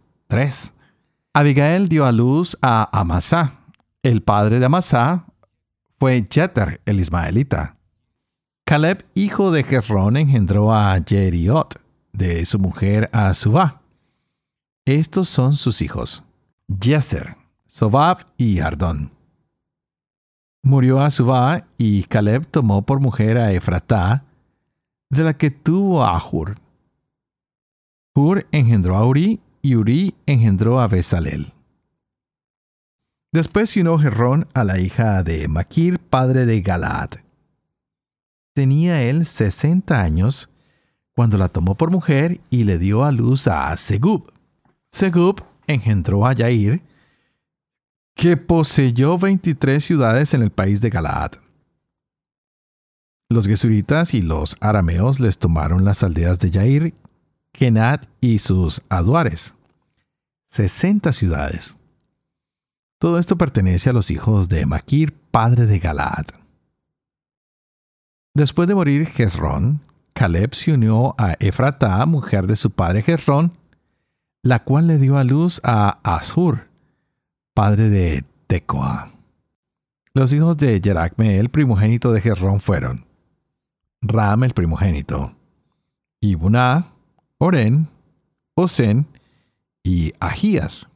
Abigail 1.35 1.89
dio 1.89 2.07
a 2.07 2.13
luz 2.13 2.57
a 2.63 2.89
Amasá. 2.99 3.61
El 4.03 4.23
padre 4.23 4.59
de 4.59 4.67
Amasá 4.67 5.27
fue 5.99 6.25
Jeter, 6.31 6.81
el 6.87 7.01
ismaelita. 7.01 7.77
Caleb, 8.67 9.07
hijo 9.15 9.51
de 9.51 9.63
Jezrón, 9.63 10.17
engendró 10.17 10.75
a 10.75 10.99
Jeriot, 11.07 11.81
de 12.13 12.45
su 12.47 12.59
mujer 12.59 13.09
Azubá. 13.13 13.83
Estos 14.85 15.29
son 15.29 15.55
sus 15.55 15.83
hijos: 15.83 16.25
Jezer, 16.69 17.37
Sobab 17.67 18.27
y 18.37 18.59
Ardón. 18.59 19.13
Murió 20.63 21.01
Azubá 21.01 21.67
y 21.79 22.03
Caleb 22.05 22.47
tomó 22.47 22.83
por 22.83 22.99
mujer 22.99 23.39
a 23.39 23.53
Efratá, 23.53 24.25
de 25.11 25.23
la 25.23 25.37
que 25.37 25.51
tuvo 25.51 26.05
a 26.05 26.21
Hur. 26.21 26.57
Hur 28.15 28.47
engendró 28.51 28.97
a 28.97 29.07
Uri 29.07 29.41
y 29.63 29.77
Uri 29.77 30.15
engendró 30.27 30.81
a 30.81 30.89
Besalel. 30.89 31.53
Después 33.33 33.77
unió 33.77 33.99
Gerrón 33.99 34.49
a 34.55 34.65
la 34.65 34.81
hija 34.81 35.23
de 35.23 35.47
Maquir, 35.47 36.01
padre 36.01 36.47
de 36.47 36.63
Galaad. 36.63 37.11
Tenía 38.55 39.03
él 39.03 39.27
sesenta 39.27 40.01
años 40.01 40.49
cuando 41.15 41.37
la 41.39 41.49
tomó 41.49 41.77
por 41.77 41.91
mujer 41.91 42.41
y 42.51 42.65
le 42.65 42.79
dio 42.79 43.05
a 43.05 43.13
luz 43.13 43.47
a 43.47 43.77
Segub. 43.77 44.33
Segub 44.91 45.45
engendró 45.67 46.27
a 46.27 46.33
Yair, 46.33 46.83
que 48.15 48.37
poseyó 48.37 49.19
veintitrés 49.19 49.85
ciudades 49.85 50.33
en 50.35 50.43
el 50.43 50.51
país 50.51 50.81
de 50.81 50.91
Galaad. 50.91 51.33
Los 53.29 53.47
gesuritas 53.47 54.15
y 54.15 54.23
los 54.23 54.57
arameos 54.61 55.21
les 55.21 55.39
tomaron 55.39 55.85
las 55.85 56.03
aldeas 56.03 56.39
de 56.39 56.51
Yair, 56.51 56.95
Kenat 57.53 58.07
y 58.21 58.39
sus 58.39 58.83
aduares. 58.89 59.55
Sesenta 60.47 61.13
ciudades. 61.13 61.77
Todo 62.99 63.19
esto 63.19 63.37
pertenece 63.37 63.91
a 63.91 63.93
los 63.93 64.11
hijos 64.11 64.49
de 64.49 64.65
Maquir, 64.65 65.13
padre 65.31 65.67
de 65.67 65.79
Galaad. 65.79 66.27
Después 68.35 68.69
de 68.69 68.75
morir 68.75 69.07
Jezrón, 69.07 69.81
Caleb 70.15 70.55
se 70.55 70.73
unió 70.73 71.15
a 71.19 71.35
Efratá, 71.41 72.05
mujer 72.07 72.47
de 72.47 72.57
su 72.57 72.71
padre 72.71 73.03
Jezrón, 73.03 73.53
la 74.47 74.63
cual 74.63 74.87
le 74.87 74.99
dio 74.99 75.19
a 75.19 75.25
luz 75.25 75.61
a 75.65 75.99
Ashur, 76.05 76.69
padre 77.53 77.91
de 77.91 78.25
Tecoa. 78.47 79.11
Los 80.15 80.33
hijos 80.33 80.57
de 80.57 80.77
el 80.77 81.49
primogénito 81.49 82.13
de 82.13 82.21
Jezrón, 82.21 82.61
fueron 82.61 83.07
Ram 84.03 84.45
el 84.45 84.55
primogénito, 84.55 85.35
y 86.21 86.37
Buná, 86.37 86.93
Oren, 87.39 87.89
Osen 88.55 89.09
y 89.83 90.13
Ahías. 90.21 90.89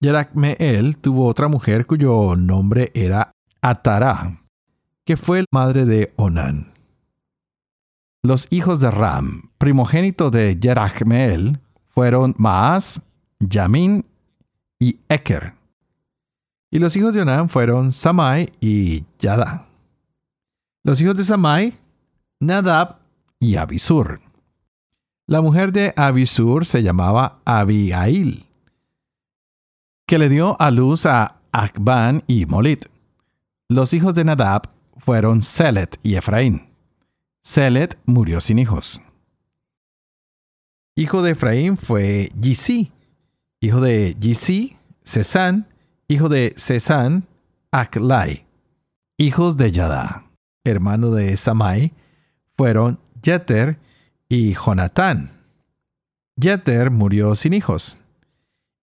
Yerachmeel 0.00 0.96
tuvo 0.96 1.26
otra 1.26 1.48
mujer 1.48 1.84
cuyo 1.84 2.34
nombre 2.34 2.92
era 2.94 3.32
Atará, 3.60 4.38
que 5.04 5.18
fue 5.18 5.44
madre 5.52 5.84
de 5.84 6.14
Onán. 6.16 6.72
Los 8.22 8.46
hijos 8.48 8.80
de 8.80 8.90
Ram, 8.90 9.50
primogénito 9.58 10.30
de 10.30 10.58
Yerachmeel, 10.58 11.60
fueron 11.96 12.34
Maas, 12.36 13.00
Yamin 13.40 14.04
y 14.78 14.98
Eker. 15.08 15.54
Y 16.70 16.78
los 16.78 16.94
hijos 16.94 17.14
de 17.14 17.22
Onán 17.22 17.48
fueron 17.48 17.90
Samai 17.90 18.52
y 18.60 19.04
Yada. 19.18 19.66
Los 20.84 21.00
hijos 21.00 21.16
de 21.16 21.24
Samai, 21.24 21.72
Nadab 22.38 22.98
y 23.40 23.56
Abisur. 23.56 24.20
La 25.26 25.40
mujer 25.40 25.72
de 25.72 25.94
Abisur 25.96 26.66
se 26.66 26.82
llamaba 26.82 27.38
Abigail, 27.46 28.44
que 30.06 30.18
le 30.18 30.28
dio 30.28 30.60
a 30.60 30.70
luz 30.70 31.06
a 31.06 31.36
Akban 31.50 32.24
y 32.26 32.44
Molit. 32.44 32.84
Los 33.70 33.94
hijos 33.94 34.14
de 34.14 34.24
Nadab 34.24 34.68
fueron 34.98 35.40
Selet 35.40 35.98
y 36.02 36.16
Efraín. 36.16 36.68
Selet 37.42 37.98
murió 38.04 38.42
sin 38.42 38.58
hijos. 38.58 39.00
Hijo 40.96 41.22
de 41.22 41.32
Efraín 41.32 41.76
fue 41.76 42.32
Yisi. 42.40 42.92
Hijo 43.60 43.80
de 43.80 44.16
Yisi, 44.18 44.76
Cesán. 45.04 45.68
Hijo 46.08 46.28
de 46.28 46.54
Cesán, 46.56 47.26
Aklai. 47.70 48.46
Hijos 49.18 49.56
de 49.56 49.70
Yadá 49.70 50.26
hermano 50.70 51.10
de 51.10 51.36
Samai, 51.36 51.92
fueron 52.56 52.98
Jeter 53.22 53.78
y 54.28 54.54
Jonatán. 54.54 55.30
Jeter 56.40 56.90
murió 56.90 57.34
sin 57.34 57.54
hijos. 57.54 57.98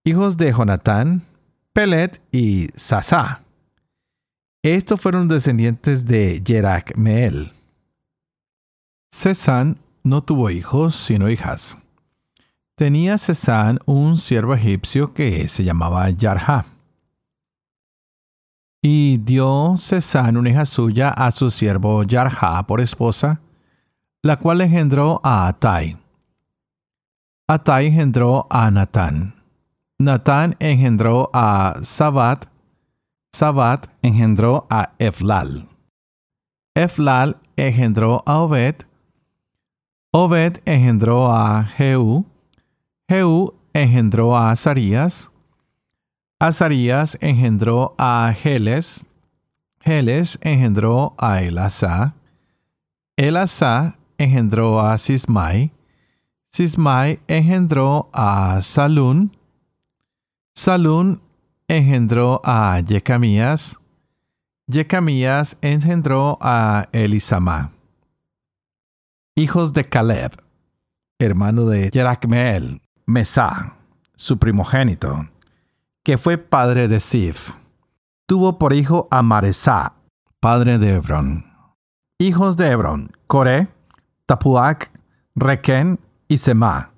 Hijos 0.03 0.37
de 0.37 0.51
Jonatán, 0.51 1.23
Pelet 1.71 2.21
y 2.31 2.69
Sasá. 2.75 3.43
Estos 4.63 4.99
fueron 5.01 5.27
descendientes 5.27 6.05
de 6.05 6.41
Yerachmeel. 6.43 7.53
Cesán 9.11 9.77
no 10.03 10.23
tuvo 10.23 10.49
hijos 10.49 10.95
sino 10.95 11.29
hijas. 11.29 11.77
Tenía 12.75 13.19
Cesán 13.19 13.77
un 13.85 14.17
siervo 14.17 14.55
egipcio 14.55 15.13
que 15.13 15.47
se 15.47 15.63
llamaba 15.63 16.09
Yarha. 16.09 16.65
Y 18.81 19.17
dio 19.17 19.75
Cesán 19.77 20.37
una 20.37 20.49
hija 20.49 20.65
suya 20.65 21.09
a 21.09 21.31
su 21.31 21.51
siervo 21.51 22.03
Yarha 22.03 22.63
por 22.65 22.81
esposa, 22.81 23.41
la 24.23 24.37
cual 24.37 24.61
engendró 24.61 25.21
a 25.23 25.47
Atai. 25.47 25.97
Atai 27.47 27.87
engendró 27.87 28.47
a 28.49 28.71
Natán. 28.71 29.35
Natán 29.99 30.55
engendró 30.59 31.29
a 31.31 31.75
Sabat. 31.83 32.45
Sabat 33.31 33.85
engendró 34.01 34.65
a 34.71 34.93
Eflal. 34.97 35.67
Eflal 36.73 37.37
engendró 37.55 38.23
a 38.25 38.39
Obed. 38.39 38.77
Obed 40.11 40.57
engendró 40.65 41.31
a 41.31 41.63
Jehú. 41.63 42.32
Jehú 43.13 43.53
engendró 43.75 44.35
a 44.35 44.49
Azarías. 44.49 45.29
Azarías 46.39 47.15
engendró 47.21 47.93
a 47.99 48.33
Geles. 48.35 49.05
Geles 49.81 50.39
engendró 50.41 51.13
a 51.19 51.43
Elasá. 51.43 52.15
Elasá 53.15 53.99
engendró 54.17 54.79
a 54.81 54.97
Sismai. 54.97 55.71
Sismai 56.49 57.19
engendró 57.27 58.09
a 58.13 58.59
Salún. 58.63 59.37
Salún 60.55 61.21
engendró 61.67 62.41
a 62.43 62.79
Yecamías. 62.79 63.77
Yecamías 64.65 65.55
engendró 65.61 66.39
a 66.41 66.87
Elisama. 66.91 67.73
Hijos 69.35 69.71
de 69.71 69.87
Caleb, 69.87 70.31
hermano 71.19 71.65
de 71.67 71.91
Yerachmeel, 71.91 72.82
Mesá, 73.05 73.75
su 74.15 74.37
primogénito, 74.37 75.29
que 76.03 76.17
fue 76.17 76.37
padre 76.37 76.87
de 76.87 76.99
Sif. 76.99 77.51
Tuvo 78.25 78.57
por 78.57 78.73
hijo 78.73 79.07
a 79.11 79.21
Maresá, 79.21 79.95
padre 80.39 80.77
de 80.77 80.93
Hebrón. 80.93 81.45
Hijos 82.19 82.57
de 82.57 82.69
Hebrón, 82.69 83.09
Coré, 83.27 83.67
Tapuac, 84.25 84.91
Requén 85.35 85.99
y 86.27 86.37
Semá. 86.37 86.91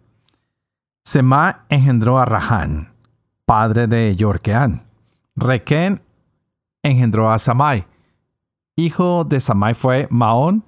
Semá 1.03 1.65
engendró 1.69 2.17
a 2.19 2.25
Rahán, 2.25 2.93
padre 3.45 3.87
de 3.87 4.15
Yorkeán. 4.15 4.85
Requén 5.35 6.01
engendró 6.83 7.31
a 7.31 7.39
Samai. 7.39 7.85
Hijo 8.75 9.23
de 9.23 9.39
Samai 9.39 9.73
fue 9.73 10.07
Maón, 10.09 10.63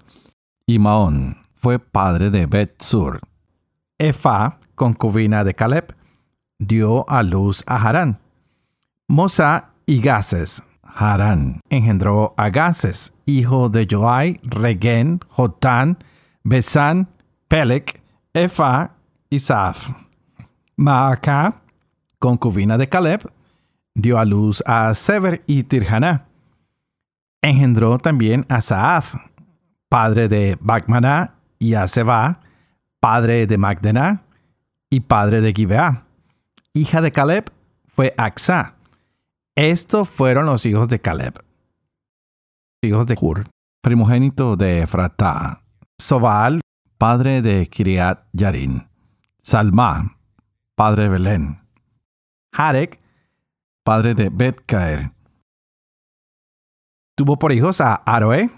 y 0.66 0.80
Maón 0.80 1.38
fue 1.54 1.80
padre 1.80 2.30
de 2.30 2.46
Bet-Sur. 2.46 3.20
Efa, 3.98 4.60
concubina 4.78 5.44
de 5.44 5.56
Caleb, 5.56 5.96
dio 6.60 7.10
a 7.10 7.24
luz 7.24 7.64
a 7.66 7.76
Harán. 7.76 8.20
Mosa 9.08 9.72
y 9.88 10.00
Gases. 10.00 10.64
Harán 10.84 11.62
engendró 11.70 12.34
a 12.38 12.50
Gases, 12.50 13.12
hijo 13.26 13.70
de 13.70 13.88
Joai, 13.90 14.40
Regen, 14.44 15.20
Jotán, 15.28 15.98
Besán, 16.44 17.10
Pelec, 17.48 18.02
Efa 18.34 18.92
y 19.30 19.40
Saf. 19.40 19.92
Maaca, 20.76 21.62
concubina 22.20 22.78
de 22.78 22.88
Caleb, 22.88 23.22
dio 23.96 24.20
a 24.20 24.26
luz 24.26 24.64
a 24.66 24.94
Sever 24.94 25.44
y 25.48 25.64
Tirhaná. 25.64 26.26
Engendró 27.42 27.98
también 27.98 28.46
a 28.48 28.62
Saaf, 28.62 29.16
padre 29.90 30.28
de 30.28 30.58
Bacmaná, 30.62 31.34
y 31.60 31.74
a 31.74 31.88
Seba, 31.88 32.42
padre 33.00 33.48
de 33.48 33.58
Magdena 33.58 34.27
y 34.90 35.02
padre 35.02 35.42
de 35.42 35.54
Gibeá. 35.54 36.06
Hija 36.74 37.02
de 37.02 37.12
Caleb 37.12 37.52
fue 37.88 38.14
Axa. 38.18 38.76
Estos 39.56 40.10
fueron 40.10 40.46
los 40.46 40.66
hijos 40.66 40.88
de 40.88 41.00
Caleb. 41.00 41.44
Hijos 42.84 43.08
de 43.08 43.18
Hur, 43.20 43.46
primogénito 43.82 44.56
de 44.56 44.82
Efratá. 44.82 45.64
Sobal, 45.98 46.62
padre 46.98 47.42
de 47.42 47.68
Kiriat 47.68 48.28
Yarin. 48.34 48.88
Salma, 49.42 50.18
padre 50.76 51.04
de 51.04 51.10
Belén. 51.10 51.60
Harek, 52.52 53.00
padre 53.84 54.14
de 54.14 54.30
Betcaer. 54.30 55.12
Tuvo 57.16 57.40
por 57.40 57.52
hijos 57.52 57.82
a 57.82 57.96
Aroe, 57.96 58.52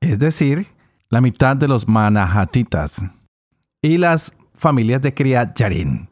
es 0.00 0.18
decir, 0.18 0.66
la 1.10 1.20
mitad 1.20 1.56
de 1.56 1.68
los 1.68 1.86
manahatitas 1.86 3.04
y 3.82 3.98
las 3.98 4.32
familias 4.56 5.02
de 5.02 5.14
Kriat 5.14 5.56
Yarin. 5.58 6.08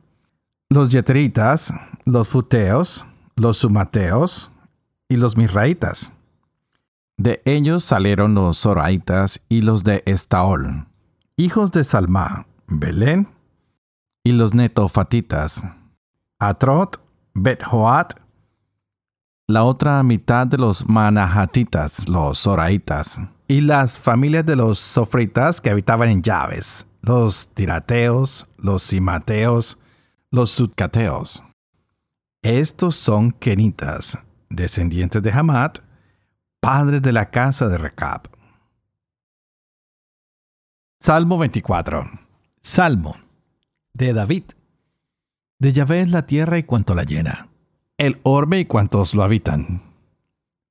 Los 0.71 0.91
yeteritas, 0.91 1.73
los 2.05 2.29
futeos, 2.29 3.05
los 3.37 3.59
sumateos 3.59 4.53
y 5.09 5.17
los 5.17 5.37
misraitas. 5.37 6.13
De 7.17 7.43
ellos 7.45 7.85
salieron 7.85 8.35
los 8.35 8.59
zoraitas 8.59 9.41
y 9.49 9.63
los 9.63 9.85
de 9.85 10.03
Estaol, 10.07 10.87
hijos 11.37 11.71
de 11.71 11.85
Salma, 11.85 12.47
Belén, 12.67 13.29
y 14.25 14.33
los 14.33 14.55
netofatitas, 14.55 15.65
Atrot, 16.39 17.01
Bet-Joat, 17.35 18.15
la 19.47 19.65
otra 19.65 20.03
mitad 20.03 20.47
de 20.47 20.57
los 20.57 20.89
manahatitas, 20.89 22.09
los 22.09 22.41
zoraitas, 22.41 23.21
y 23.47 23.61
las 23.61 23.99
familias 23.99 24.47
de 24.47 24.57
los 24.57 24.79
sofritas 24.79 25.61
que 25.61 25.71
habitaban 25.71 26.09
en 26.09 26.23
llaves, 26.23 26.87
los 27.07 27.49
tirateos, 27.49 28.47
los 28.57 28.83
simateos, 28.83 29.79
los 30.31 30.51
sutcateos. 30.51 31.45
Estos 32.43 32.97
son 32.97 33.33
kenitas, 33.33 34.19
descendientes 34.49 35.23
de 35.23 35.33
Hamat, 35.33 35.79
padres 36.61 37.03
de 37.03 37.13
la 37.13 37.31
casa 37.31 37.69
de 37.69 37.79
Recab. 37.79 38.29
Salmo 41.01 41.37
24. 41.39 42.05
Salmo 42.63 43.17
de 43.93 44.13
David. 44.13 44.45
De 45.59 45.73
Yahvé 45.73 46.01
es 46.01 46.11
la 46.11 46.27
tierra 46.27 46.59
y 46.59 46.63
cuanto 46.63 46.95
la 46.95 47.05
llena, 47.05 47.49
el 47.99 48.21
orbe 48.23 48.61
y 48.61 48.65
cuantos 48.65 49.15
lo 49.15 49.23
habitan. 49.23 49.83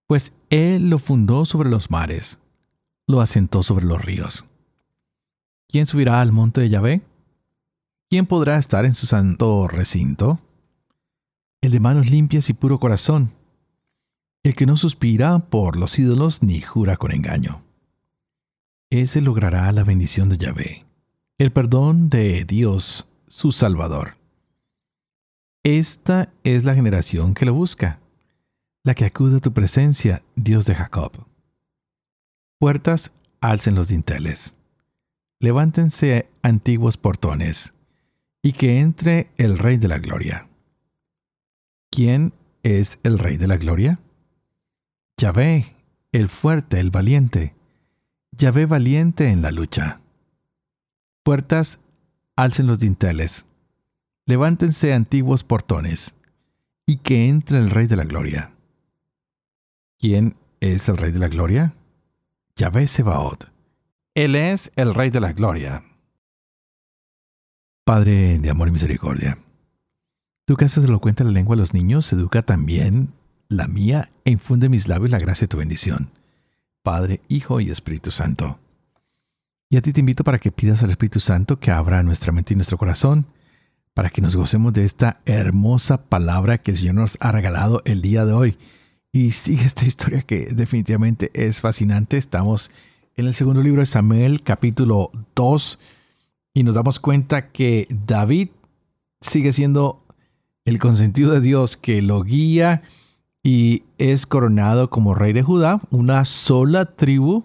Pues 0.07 0.33
él 0.49 0.89
lo 0.89 0.99
fundó 0.99 1.45
sobre 1.45 1.69
los 1.69 1.89
mares, 1.89 2.39
lo 3.07 3.21
asentó 3.21 3.63
sobre 3.63 3.85
los 3.85 4.03
ríos. 4.03 4.45
¿Quién 5.73 5.87
subirá 5.87 6.21
al 6.21 6.31
monte 6.31 6.61
de 6.61 6.69
Yahvé? 6.69 7.01
¿Quién 8.07 8.27
podrá 8.27 8.59
estar 8.59 8.85
en 8.85 8.93
su 8.93 9.07
santo 9.07 9.67
recinto? 9.67 10.39
El 11.61 11.71
de 11.71 11.79
manos 11.79 12.11
limpias 12.11 12.47
y 12.51 12.53
puro 12.53 12.79
corazón, 12.79 13.31
el 14.43 14.53
que 14.55 14.67
no 14.67 14.77
suspira 14.77 15.39
por 15.39 15.75
los 15.75 15.97
ídolos 15.97 16.43
ni 16.43 16.61
jura 16.61 16.95
con 16.95 17.11
engaño. 17.11 17.63
Ese 18.91 19.19
logrará 19.19 19.71
la 19.71 19.83
bendición 19.83 20.29
de 20.29 20.37
Yahvé, 20.37 20.85
el 21.39 21.51
perdón 21.51 22.07
de 22.07 22.45
Dios, 22.45 23.07
su 23.27 23.51
Salvador. 23.51 24.17
Esta 25.63 26.31
es 26.43 26.65
la 26.65 26.75
generación 26.75 27.33
que 27.33 27.45
lo 27.45 27.55
busca, 27.55 27.99
la 28.83 28.93
que 28.93 29.05
acude 29.05 29.37
a 29.37 29.41
tu 29.41 29.53
presencia, 29.53 30.21
Dios 30.35 30.67
de 30.67 30.75
Jacob. 30.75 31.25
Puertas, 32.59 33.11
alcen 33.41 33.73
los 33.73 33.87
dinteles. 33.87 34.55
Levántense 35.43 36.29
antiguos 36.41 36.95
portones, 36.95 37.73
y 38.41 38.53
que 38.53 38.79
entre 38.79 39.29
el 39.35 39.59
Rey 39.59 39.75
de 39.75 39.89
la 39.89 39.99
Gloria. 39.99 40.47
¿Quién 41.91 42.33
es 42.63 42.97
el 43.03 43.19
Rey 43.19 43.35
de 43.35 43.47
la 43.47 43.57
Gloria? 43.57 43.99
Yahvé, 45.17 45.75
el 46.13 46.29
fuerte, 46.29 46.79
el 46.79 46.91
valiente. 46.91 47.55
Yahvé 48.31 48.67
valiente 48.67 49.31
en 49.31 49.41
la 49.41 49.51
lucha. 49.51 49.99
Puertas, 51.23 51.77
alcen 52.37 52.65
los 52.65 52.79
dinteles. 52.79 53.45
Levántense 54.25 54.93
antiguos 54.93 55.43
portones, 55.43 56.15
y 56.85 56.99
que 56.99 57.27
entre 57.27 57.57
el 57.57 57.69
Rey 57.69 57.87
de 57.87 57.97
la 57.97 58.05
Gloria. 58.05 58.53
¿Quién 59.99 60.37
es 60.61 60.87
el 60.87 60.95
Rey 60.95 61.11
de 61.11 61.19
la 61.19 61.27
Gloria? 61.27 61.75
Yahvé 62.55 62.87
Sebaot. 62.87 63.52
Él 64.15 64.35
es 64.35 64.71
el 64.75 64.93
Rey 64.93 65.09
de 65.09 65.19
la 65.19 65.33
Gloria. 65.33 65.83
Padre 67.83 68.37
de 68.37 68.49
amor 68.49 68.67
y 68.67 68.71
misericordia, 68.71 69.39
tú 70.45 70.55
que 70.55 70.65
haces 70.65 70.83
elocuente 70.83 71.23
la 71.23 71.31
lengua 71.31 71.55
a 71.55 71.57
los 71.57 71.73
niños, 71.73 72.13
educa 72.13 72.43
también 72.43 73.09
la 73.49 73.67
mía 73.67 74.09
e 74.23 74.31
infunde 74.31 74.69
mis 74.69 74.87
labios 74.87 75.09
la 75.09 75.17
gracia 75.17 75.45
de 75.45 75.49
tu 75.49 75.57
bendición. 75.57 76.11
Padre, 76.83 77.21
Hijo 77.27 77.59
y 77.59 77.71
Espíritu 77.71 78.11
Santo. 78.11 78.59
Y 79.69 79.77
a 79.77 79.81
ti 79.81 79.91
te 79.91 80.01
invito 80.01 80.23
para 80.23 80.37
que 80.37 80.51
pidas 80.51 80.83
al 80.83 80.91
Espíritu 80.91 81.19
Santo 81.19 81.59
que 81.59 81.71
abra 81.71 82.03
nuestra 82.03 82.31
mente 82.31 82.53
y 82.53 82.55
nuestro 82.55 82.77
corazón, 82.77 83.25
para 83.95 84.11
que 84.11 84.21
nos 84.21 84.35
gocemos 84.35 84.73
de 84.73 84.85
esta 84.85 85.21
hermosa 85.25 86.03
palabra 86.03 86.59
que 86.59 86.71
el 86.71 86.77
Señor 86.77 86.95
nos 86.95 87.17
ha 87.19 87.31
regalado 87.31 87.81
el 87.85 88.03
día 88.03 88.25
de 88.25 88.33
hoy 88.33 88.57
y 89.11 89.31
sigue 89.31 89.65
esta 89.65 89.85
historia 89.85 90.21
que 90.21 90.49
definitivamente 90.51 91.31
es 91.33 91.61
fascinante. 91.61 92.17
Estamos 92.17 92.69
en 93.15 93.27
el 93.27 93.33
segundo 93.33 93.61
libro 93.61 93.81
de 93.81 93.85
Samuel, 93.85 94.41
capítulo 94.41 95.11
2, 95.35 95.79
y 96.53 96.63
nos 96.63 96.75
damos 96.75 96.99
cuenta 96.99 97.49
que 97.49 97.87
David 97.89 98.49
sigue 99.21 99.51
siendo 99.51 100.03
el 100.65 100.79
consentido 100.79 101.31
de 101.31 101.41
Dios 101.41 101.77
que 101.77 102.01
lo 102.01 102.23
guía 102.23 102.81
y 103.43 103.83
es 103.97 104.25
coronado 104.25 104.89
como 104.89 105.13
rey 105.13 105.33
de 105.33 105.43
Judá, 105.43 105.81
una 105.91 106.25
sola 106.25 106.85
tribu, 106.95 107.43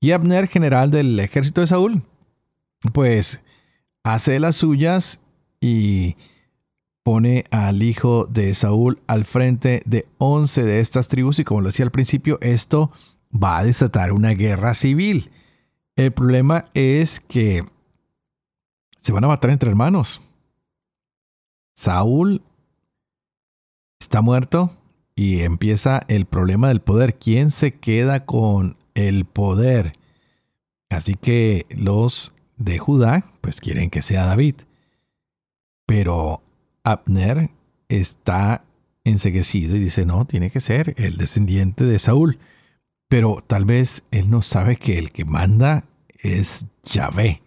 y 0.00 0.12
Abner, 0.12 0.46
general 0.48 0.90
del 0.90 1.18
ejército 1.18 1.60
de 1.60 1.66
Saúl, 1.66 2.02
pues 2.92 3.40
hace 4.04 4.38
las 4.38 4.56
suyas 4.56 5.20
y 5.60 6.16
pone 7.02 7.44
al 7.50 7.82
hijo 7.82 8.26
de 8.26 8.54
Saúl 8.54 8.98
al 9.06 9.24
frente 9.24 9.82
de 9.84 10.06
11 10.18 10.62
de 10.62 10.80
estas 10.80 11.08
tribus 11.08 11.38
y 11.38 11.44
como 11.44 11.60
lo 11.60 11.68
decía 11.68 11.84
al 11.84 11.90
principio, 11.90 12.38
esto 12.40 12.92
va 13.32 13.58
a 13.58 13.64
desatar 13.64 14.12
una 14.12 14.30
guerra 14.30 14.74
civil. 14.74 15.30
El 15.96 16.12
problema 16.12 16.66
es 16.74 17.20
que 17.20 17.64
se 18.98 19.12
van 19.12 19.24
a 19.24 19.28
matar 19.28 19.50
entre 19.50 19.70
hermanos. 19.70 20.20
Saúl 21.74 22.42
está 24.00 24.20
muerto 24.20 24.76
y 25.14 25.42
empieza 25.42 26.02
el 26.08 26.26
problema 26.26 26.68
del 26.68 26.80
poder. 26.80 27.18
¿Quién 27.18 27.50
se 27.50 27.74
queda 27.74 28.24
con 28.24 28.76
el 28.94 29.24
poder? 29.24 29.92
Así 30.90 31.14
que 31.14 31.66
los 31.70 32.34
de 32.56 32.78
Judá 32.78 33.32
pues 33.40 33.60
quieren 33.60 33.90
que 33.90 34.02
sea 34.02 34.26
David. 34.26 34.56
Pero 35.86 36.42
Abner 36.84 37.50
está 37.88 38.64
enseguecido 39.04 39.76
y 39.76 39.80
dice, 39.80 40.04
no, 40.04 40.24
tiene 40.24 40.50
que 40.50 40.60
ser 40.60 40.94
el 40.96 41.16
descendiente 41.16 41.84
de 41.84 41.98
Saúl. 41.98 42.38
Pero 43.08 43.42
tal 43.46 43.64
vez 43.64 44.02
él 44.10 44.30
no 44.30 44.42
sabe 44.42 44.76
que 44.76 44.98
el 44.98 45.12
que 45.12 45.24
manda 45.24 45.84
es 46.18 46.66
Yahvé 46.84 47.42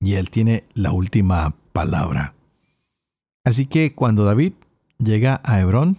y 0.00 0.14
él 0.14 0.30
tiene 0.30 0.64
la 0.74 0.92
última 0.92 1.54
palabra. 1.72 2.34
Así 3.44 3.66
que 3.66 3.94
cuando 3.94 4.24
David 4.24 4.52
llega 4.98 5.40
a 5.44 5.60
Hebrón, 5.60 5.98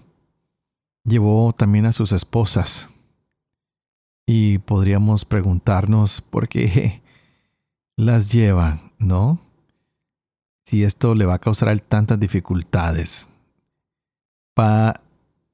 llevó 1.03 1.53
también 1.53 1.85
a 1.85 1.91
sus 1.91 2.11
esposas. 2.11 2.89
Y 4.27 4.59
podríamos 4.59 5.25
preguntarnos 5.25 6.21
por 6.21 6.47
qué 6.47 7.01
las 7.97 8.31
lleva, 8.31 8.79
¿no? 8.99 9.39
Si 10.65 10.83
esto 10.83 11.15
le 11.15 11.25
va 11.25 11.35
a 11.35 11.39
causar 11.39 11.79
tantas 11.79 12.19
dificultades. 12.19 13.29
Va 14.59 15.01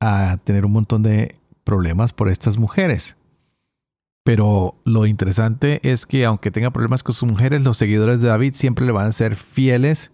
a 0.01 0.37
tener 0.43 0.65
un 0.65 0.73
montón 0.73 1.03
de 1.03 1.35
problemas 1.63 2.11
por 2.11 2.27
estas 2.27 2.57
mujeres. 2.57 3.15
Pero 4.25 4.73
lo 4.85 5.05
interesante 5.05 5.79
es 5.83 6.07
que 6.07 6.25
aunque 6.25 6.49
tenga 6.49 6.71
problemas 6.71 7.03
con 7.03 7.13
sus 7.13 7.29
mujeres, 7.29 7.61
los 7.61 7.77
seguidores 7.77 8.21
de 8.21 8.29
David 8.29 8.55
siempre 8.55 8.83
le 8.83 8.91
van 8.91 9.05
a 9.05 9.11
ser 9.11 9.35
fieles 9.35 10.11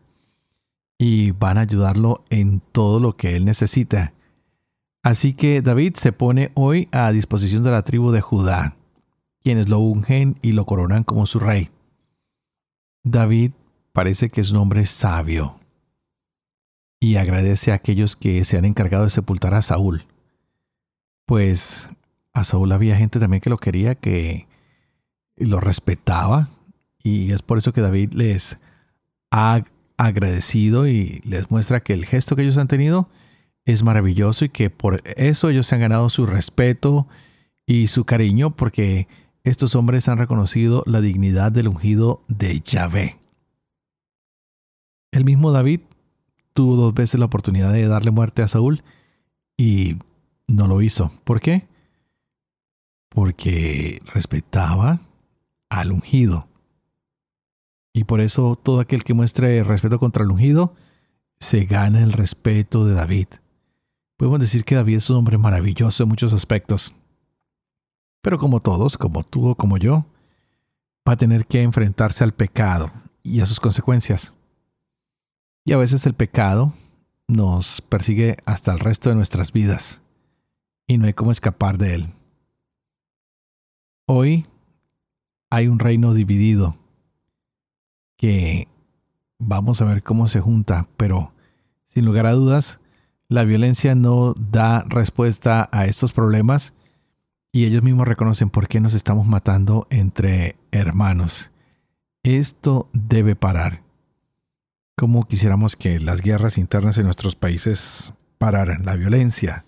y 0.99 1.31
van 1.31 1.57
a 1.57 1.61
ayudarlo 1.61 2.25
en 2.29 2.61
todo 2.73 2.99
lo 2.99 3.15
que 3.15 3.37
él 3.37 3.45
necesita. 3.45 4.11
Así 5.01 5.31
que 5.31 5.61
David 5.61 5.95
se 5.95 6.11
pone 6.11 6.51
hoy 6.55 6.89
a 6.91 7.09
disposición 7.13 7.63
de 7.63 7.71
la 7.71 7.83
tribu 7.83 8.11
de 8.11 8.19
Judá, 8.19 8.75
quienes 9.43 9.69
lo 9.69 9.79
ungen 9.79 10.37
y 10.41 10.51
lo 10.51 10.65
coronan 10.65 11.05
como 11.05 11.25
su 11.25 11.39
rey. 11.39 11.69
David 13.03 13.53
parece 13.93 14.29
que 14.29 14.41
es 14.41 14.51
un 14.51 14.57
hombre 14.57 14.85
sabio 14.87 15.57
y 16.99 17.15
agradece 17.15 17.71
a 17.71 17.75
aquellos 17.75 18.17
que 18.17 18.43
se 18.43 18.57
han 18.57 18.65
encargado 18.65 19.05
de 19.05 19.09
sepultar 19.09 19.53
a 19.53 19.61
Saúl, 19.61 20.03
pues 21.25 21.89
a 22.33 22.43
Saúl 22.43 22.71
había 22.71 22.95
gente 22.95 23.19
también 23.19 23.41
que 23.41 23.49
lo 23.49 23.57
quería, 23.57 23.95
que 23.95 24.47
lo 25.37 25.59
respetaba. 25.59 26.49
Y 27.03 27.31
es 27.31 27.41
por 27.41 27.57
eso 27.57 27.73
que 27.73 27.81
David 27.81 28.13
les 28.13 28.57
ha 29.31 29.63
agradecido 29.97 30.87
y 30.87 31.21
les 31.25 31.51
muestra 31.51 31.81
que 31.81 31.93
el 31.93 32.05
gesto 32.05 32.35
que 32.35 32.43
ellos 32.43 32.57
han 32.57 32.67
tenido 32.67 33.09
es 33.65 33.83
maravilloso 33.83 34.45
y 34.45 34.49
que 34.49 34.69
por 34.69 35.01
eso 35.05 35.49
ellos 35.49 35.67
se 35.67 35.75
han 35.75 35.81
ganado 35.81 36.09
su 36.09 36.25
respeto 36.25 37.07
y 37.67 37.87
su 37.87 38.05
cariño 38.05 38.55
porque 38.55 39.07
estos 39.43 39.75
hombres 39.75 40.07
han 40.07 40.17
reconocido 40.17 40.83
la 40.85 41.01
dignidad 41.01 41.51
del 41.51 41.67
ungido 41.67 42.21
de 42.27 42.59
Yahvé. 42.61 43.17
El 45.11 45.25
mismo 45.25 45.51
David 45.51 45.81
tuvo 46.53 46.75
dos 46.75 46.93
veces 46.93 47.19
la 47.19 47.25
oportunidad 47.25 47.71
de 47.73 47.87
darle 47.87 48.11
muerte 48.11 48.41
a 48.41 48.47
Saúl 48.47 48.83
y 49.57 49.97
no 50.47 50.67
lo 50.67 50.81
hizo. 50.81 51.11
¿Por 51.23 51.41
qué? 51.41 51.67
Porque 53.13 54.01
respetaba 54.13 55.01
al 55.69 55.91
ungido. 55.91 56.47
Y 57.93 58.05
por 58.05 58.21
eso 58.21 58.55
todo 58.55 58.79
aquel 58.79 59.03
que 59.03 59.13
muestre 59.13 59.63
respeto 59.63 59.99
contra 59.99 60.23
el 60.23 60.31
ungido 60.31 60.75
se 61.39 61.65
gana 61.65 62.01
el 62.01 62.13
respeto 62.13 62.85
de 62.85 62.93
David. 62.93 63.27
Podemos 64.15 64.39
decir 64.39 64.63
que 64.63 64.75
David 64.75 64.97
es 64.97 65.09
un 65.09 65.17
hombre 65.17 65.37
maravilloso 65.37 66.03
en 66.03 66.09
muchos 66.09 66.31
aspectos. 66.31 66.93
Pero 68.21 68.37
como 68.37 68.61
todos, 68.61 68.97
como 68.97 69.23
tú 69.23 69.49
o 69.49 69.55
como 69.55 69.77
yo, 69.77 70.05
va 71.07 71.13
a 71.13 71.17
tener 71.17 71.45
que 71.45 71.61
enfrentarse 71.61 72.23
al 72.23 72.31
pecado 72.31 72.89
y 73.23 73.41
a 73.41 73.45
sus 73.45 73.59
consecuencias. 73.59 74.37
Y 75.65 75.73
a 75.73 75.77
veces 75.77 76.05
el 76.05 76.13
pecado 76.13 76.73
nos 77.27 77.81
persigue 77.81 78.37
hasta 78.45 78.71
el 78.71 78.79
resto 78.79 79.09
de 79.09 79.15
nuestras 79.15 79.51
vidas 79.51 80.01
y 80.87 80.97
no 80.97 81.07
hay 81.07 81.13
cómo 81.13 81.31
escapar 81.31 81.77
de 81.77 81.95
él. 81.95 82.13
Hoy 84.13 84.45
hay 85.49 85.69
un 85.69 85.79
reino 85.79 86.13
dividido 86.13 86.75
que 88.17 88.67
vamos 89.39 89.81
a 89.81 89.85
ver 89.85 90.03
cómo 90.03 90.27
se 90.27 90.41
junta, 90.41 90.89
pero 90.97 91.31
sin 91.85 92.03
lugar 92.03 92.25
a 92.25 92.33
dudas, 92.33 92.81
la 93.29 93.45
violencia 93.45 93.95
no 93.95 94.33
da 94.33 94.83
respuesta 94.85 95.69
a 95.71 95.85
estos 95.85 96.11
problemas 96.11 96.73
y 97.53 97.63
ellos 97.63 97.83
mismos 97.83 98.05
reconocen 98.05 98.49
por 98.49 98.67
qué 98.67 98.81
nos 98.81 98.95
estamos 98.95 99.25
matando 99.27 99.87
entre 99.89 100.57
hermanos. 100.71 101.51
Esto 102.21 102.89
debe 102.91 103.37
parar. 103.37 103.81
Como 104.97 105.25
quisiéramos 105.25 105.77
que 105.77 106.01
las 106.01 106.19
guerras 106.19 106.57
internas 106.57 106.97
en 106.97 107.05
nuestros 107.05 107.37
países 107.37 108.13
pararan, 108.37 108.83
la 108.83 108.97
violencia 108.97 109.63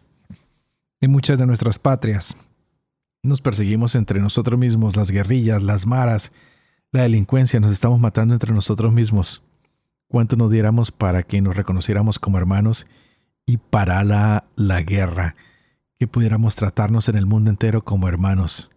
en 1.00 1.12
muchas 1.12 1.38
de 1.38 1.48
nuestras 1.48 1.80
patrias, 1.80 2.36
nos 3.24 3.40
perseguimos 3.40 3.96
entre 3.96 4.20
nosotros 4.20 4.60
mismos, 4.60 4.98
las 4.98 5.10
guerrillas, 5.10 5.64
las 5.64 5.88
maras, 5.88 6.34
la 6.92 7.04
delincuencia, 7.04 7.60
nos 7.60 7.72
estamos 7.72 8.00
matando 8.00 8.34
entre 8.34 8.54
nosotros 8.54 8.94
mismos. 8.94 9.42
¿Cuánto 10.08 10.36
nos 10.36 10.52
diéramos 10.52 10.92
para 10.92 11.24
que 11.24 11.42
nos 11.42 11.56
reconociéramos 11.56 12.20
como 12.20 12.38
hermanos 12.38 12.86
y 13.46 13.58
para 13.58 14.04
la, 14.04 14.46
la 14.56 14.82
guerra? 14.82 15.36
Que 15.98 16.06
pudiéramos 16.06 16.56
tratarnos 16.56 17.08
en 17.10 17.16
el 17.16 17.26
mundo 17.26 17.50
entero 17.50 17.84
como 17.84 18.08
hermanos. 18.08 18.70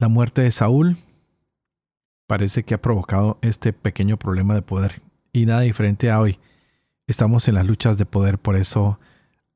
La 0.00 0.08
muerte 0.08 0.42
de 0.42 0.50
Saúl 0.50 0.96
parece 2.26 2.64
que 2.64 2.74
ha 2.74 2.82
provocado 2.82 3.38
este 3.42 3.72
pequeño 3.72 4.16
problema 4.16 4.54
de 4.54 4.62
poder 4.62 5.02
y 5.32 5.44
nada 5.44 5.60
diferente 5.60 6.10
a 6.10 6.20
hoy. 6.20 6.38
Estamos 7.06 7.46
en 7.46 7.54
las 7.54 7.66
luchas 7.66 7.98
de 7.98 8.06
poder, 8.06 8.38
por 8.38 8.56
eso 8.56 8.98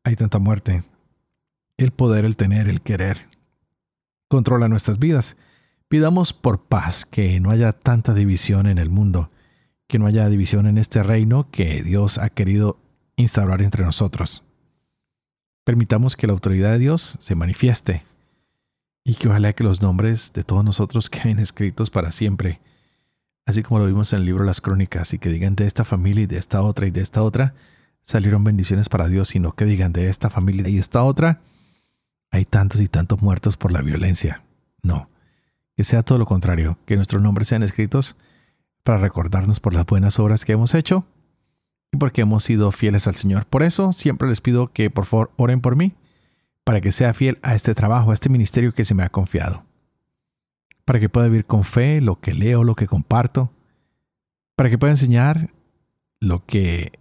hay 0.04 0.14
tanta 0.14 0.38
muerte. 0.38 0.84
El 1.78 1.90
poder, 1.90 2.24
el 2.24 2.36
tener, 2.36 2.68
el 2.68 2.82
querer, 2.82 3.28
controla 4.32 4.66
nuestras 4.66 4.98
vidas. 4.98 5.36
Pidamos 5.88 6.32
por 6.32 6.62
paz 6.62 7.04
que 7.04 7.38
no 7.38 7.50
haya 7.50 7.72
tanta 7.74 8.14
división 8.14 8.66
en 8.66 8.78
el 8.78 8.88
mundo, 8.88 9.30
que 9.86 9.98
no 9.98 10.06
haya 10.06 10.26
división 10.30 10.66
en 10.66 10.78
este 10.78 11.02
reino 11.02 11.50
que 11.50 11.82
Dios 11.82 12.16
ha 12.16 12.30
querido 12.30 12.78
instaurar 13.16 13.60
entre 13.60 13.84
nosotros. 13.84 14.42
Permitamos 15.64 16.16
que 16.16 16.26
la 16.26 16.32
autoridad 16.32 16.72
de 16.72 16.78
Dios 16.78 17.16
se 17.18 17.34
manifieste 17.34 18.06
y 19.04 19.16
que 19.16 19.28
ojalá 19.28 19.52
que 19.52 19.64
los 19.64 19.82
nombres 19.82 20.32
de 20.32 20.44
todos 20.44 20.64
nosotros 20.64 21.10
queden 21.10 21.38
escritos 21.38 21.90
para 21.90 22.10
siempre, 22.10 22.62
así 23.44 23.62
como 23.62 23.80
lo 23.80 23.86
vimos 23.86 24.14
en 24.14 24.20
el 24.20 24.24
libro 24.24 24.44
Las 24.44 24.62
Crónicas, 24.62 25.12
y 25.12 25.18
que 25.18 25.28
digan 25.28 25.56
de 25.56 25.66
esta 25.66 25.84
familia 25.84 26.22
y 26.22 26.26
de 26.26 26.38
esta 26.38 26.62
otra 26.62 26.86
y 26.86 26.90
de 26.90 27.02
esta 27.02 27.22
otra 27.22 27.52
salieron 28.00 28.44
bendiciones 28.44 28.88
para 28.88 29.08
Dios, 29.08 29.28
sino 29.28 29.52
que 29.52 29.66
digan 29.66 29.92
de 29.92 30.08
esta 30.08 30.30
familia 30.30 30.70
y 30.70 30.78
esta 30.78 31.04
otra 31.04 31.42
hay 32.32 32.46
tantos 32.46 32.80
y 32.80 32.88
tantos 32.88 33.22
muertos 33.22 33.56
por 33.56 33.70
la 33.70 33.82
violencia. 33.82 34.42
No, 34.82 35.08
que 35.76 35.84
sea 35.84 36.02
todo 36.02 36.18
lo 36.18 36.26
contrario, 36.26 36.78
que 36.86 36.96
nuestros 36.96 37.22
nombres 37.22 37.46
sean 37.46 37.62
escritos 37.62 38.16
para 38.82 38.98
recordarnos 38.98 39.60
por 39.60 39.74
las 39.74 39.86
buenas 39.86 40.18
obras 40.18 40.44
que 40.44 40.52
hemos 40.52 40.74
hecho 40.74 41.04
y 41.92 41.98
porque 41.98 42.22
hemos 42.22 42.42
sido 42.42 42.72
fieles 42.72 43.06
al 43.06 43.14
Señor. 43.14 43.46
Por 43.46 43.62
eso 43.62 43.92
siempre 43.92 44.28
les 44.28 44.40
pido 44.40 44.72
que 44.72 44.90
por 44.90 45.04
favor 45.04 45.30
oren 45.36 45.60
por 45.60 45.76
mí, 45.76 45.92
para 46.64 46.80
que 46.80 46.90
sea 46.90 47.12
fiel 47.12 47.38
a 47.42 47.54
este 47.54 47.74
trabajo, 47.74 48.10
a 48.10 48.14
este 48.14 48.28
ministerio 48.28 48.72
que 48.72 48.84
se 48.84 48.94
me 48.94 49.02
ha 49.02 49.10
confiado, 49.10 49.64
para 50.84 51.00
que 51.00 51.08
pueda 51.08 51.26
vivir 51.26 51.44
con 51.44 51.64
fe 51.64 52.00
lo 52.00 52.18
que 52.20 52.32
leo, 52.32 52.64
lo 52.64 52.74
que 52.74 52.86
comparto, 52.86 53.50
para 54.56 54.70
que 54.70 54.78
pueda 54.78 54.92
enseñar 54.92 55.50
lo 56.20 56.44
que 56.46 56.92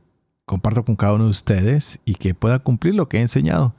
comparto 0.45 0.83
con 0.83 0.95
cada 0.95 1.13
uno 1.13 1.25
de 1.25 1.29
ustedes 1.29 1.99
y 2.03 2.15
que 2.15 2.33
pueda 2.33 2.59
cumplir 2.59 2.95
lo 2.95 3.07
que 3.07 3.17
he 3.17 3.21
enseñado 3.21 3.75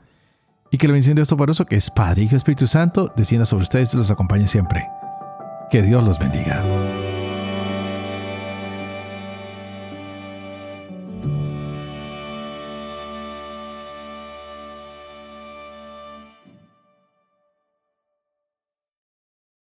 y 0.73 0.77
que 0.79 0.87
la 0.87 0.93
bendición 0.93 1.13
de 1.13 1.19
Dios 1.19 1.27
Todopoderoso, 1.27 1.67
que 1.67 1.75
es 1.75 1.91
Padre, 1.91 2.23
Hijo 2.23 2.35
Espíritu 2.35 2.65
Santo, 2.65 3.13
descienda 3.15 3.45
sobre 3.45 3.61
ustedes 3.61 3.93
y 3.93 3.97
los 3.97 4.09
acompañe 4.09 4.47
siempre. 4.47 4.89
Que 5.69 5.83
Dios 5.83 6.03
los 6.03 6.17
bendiga. 6.17 6.63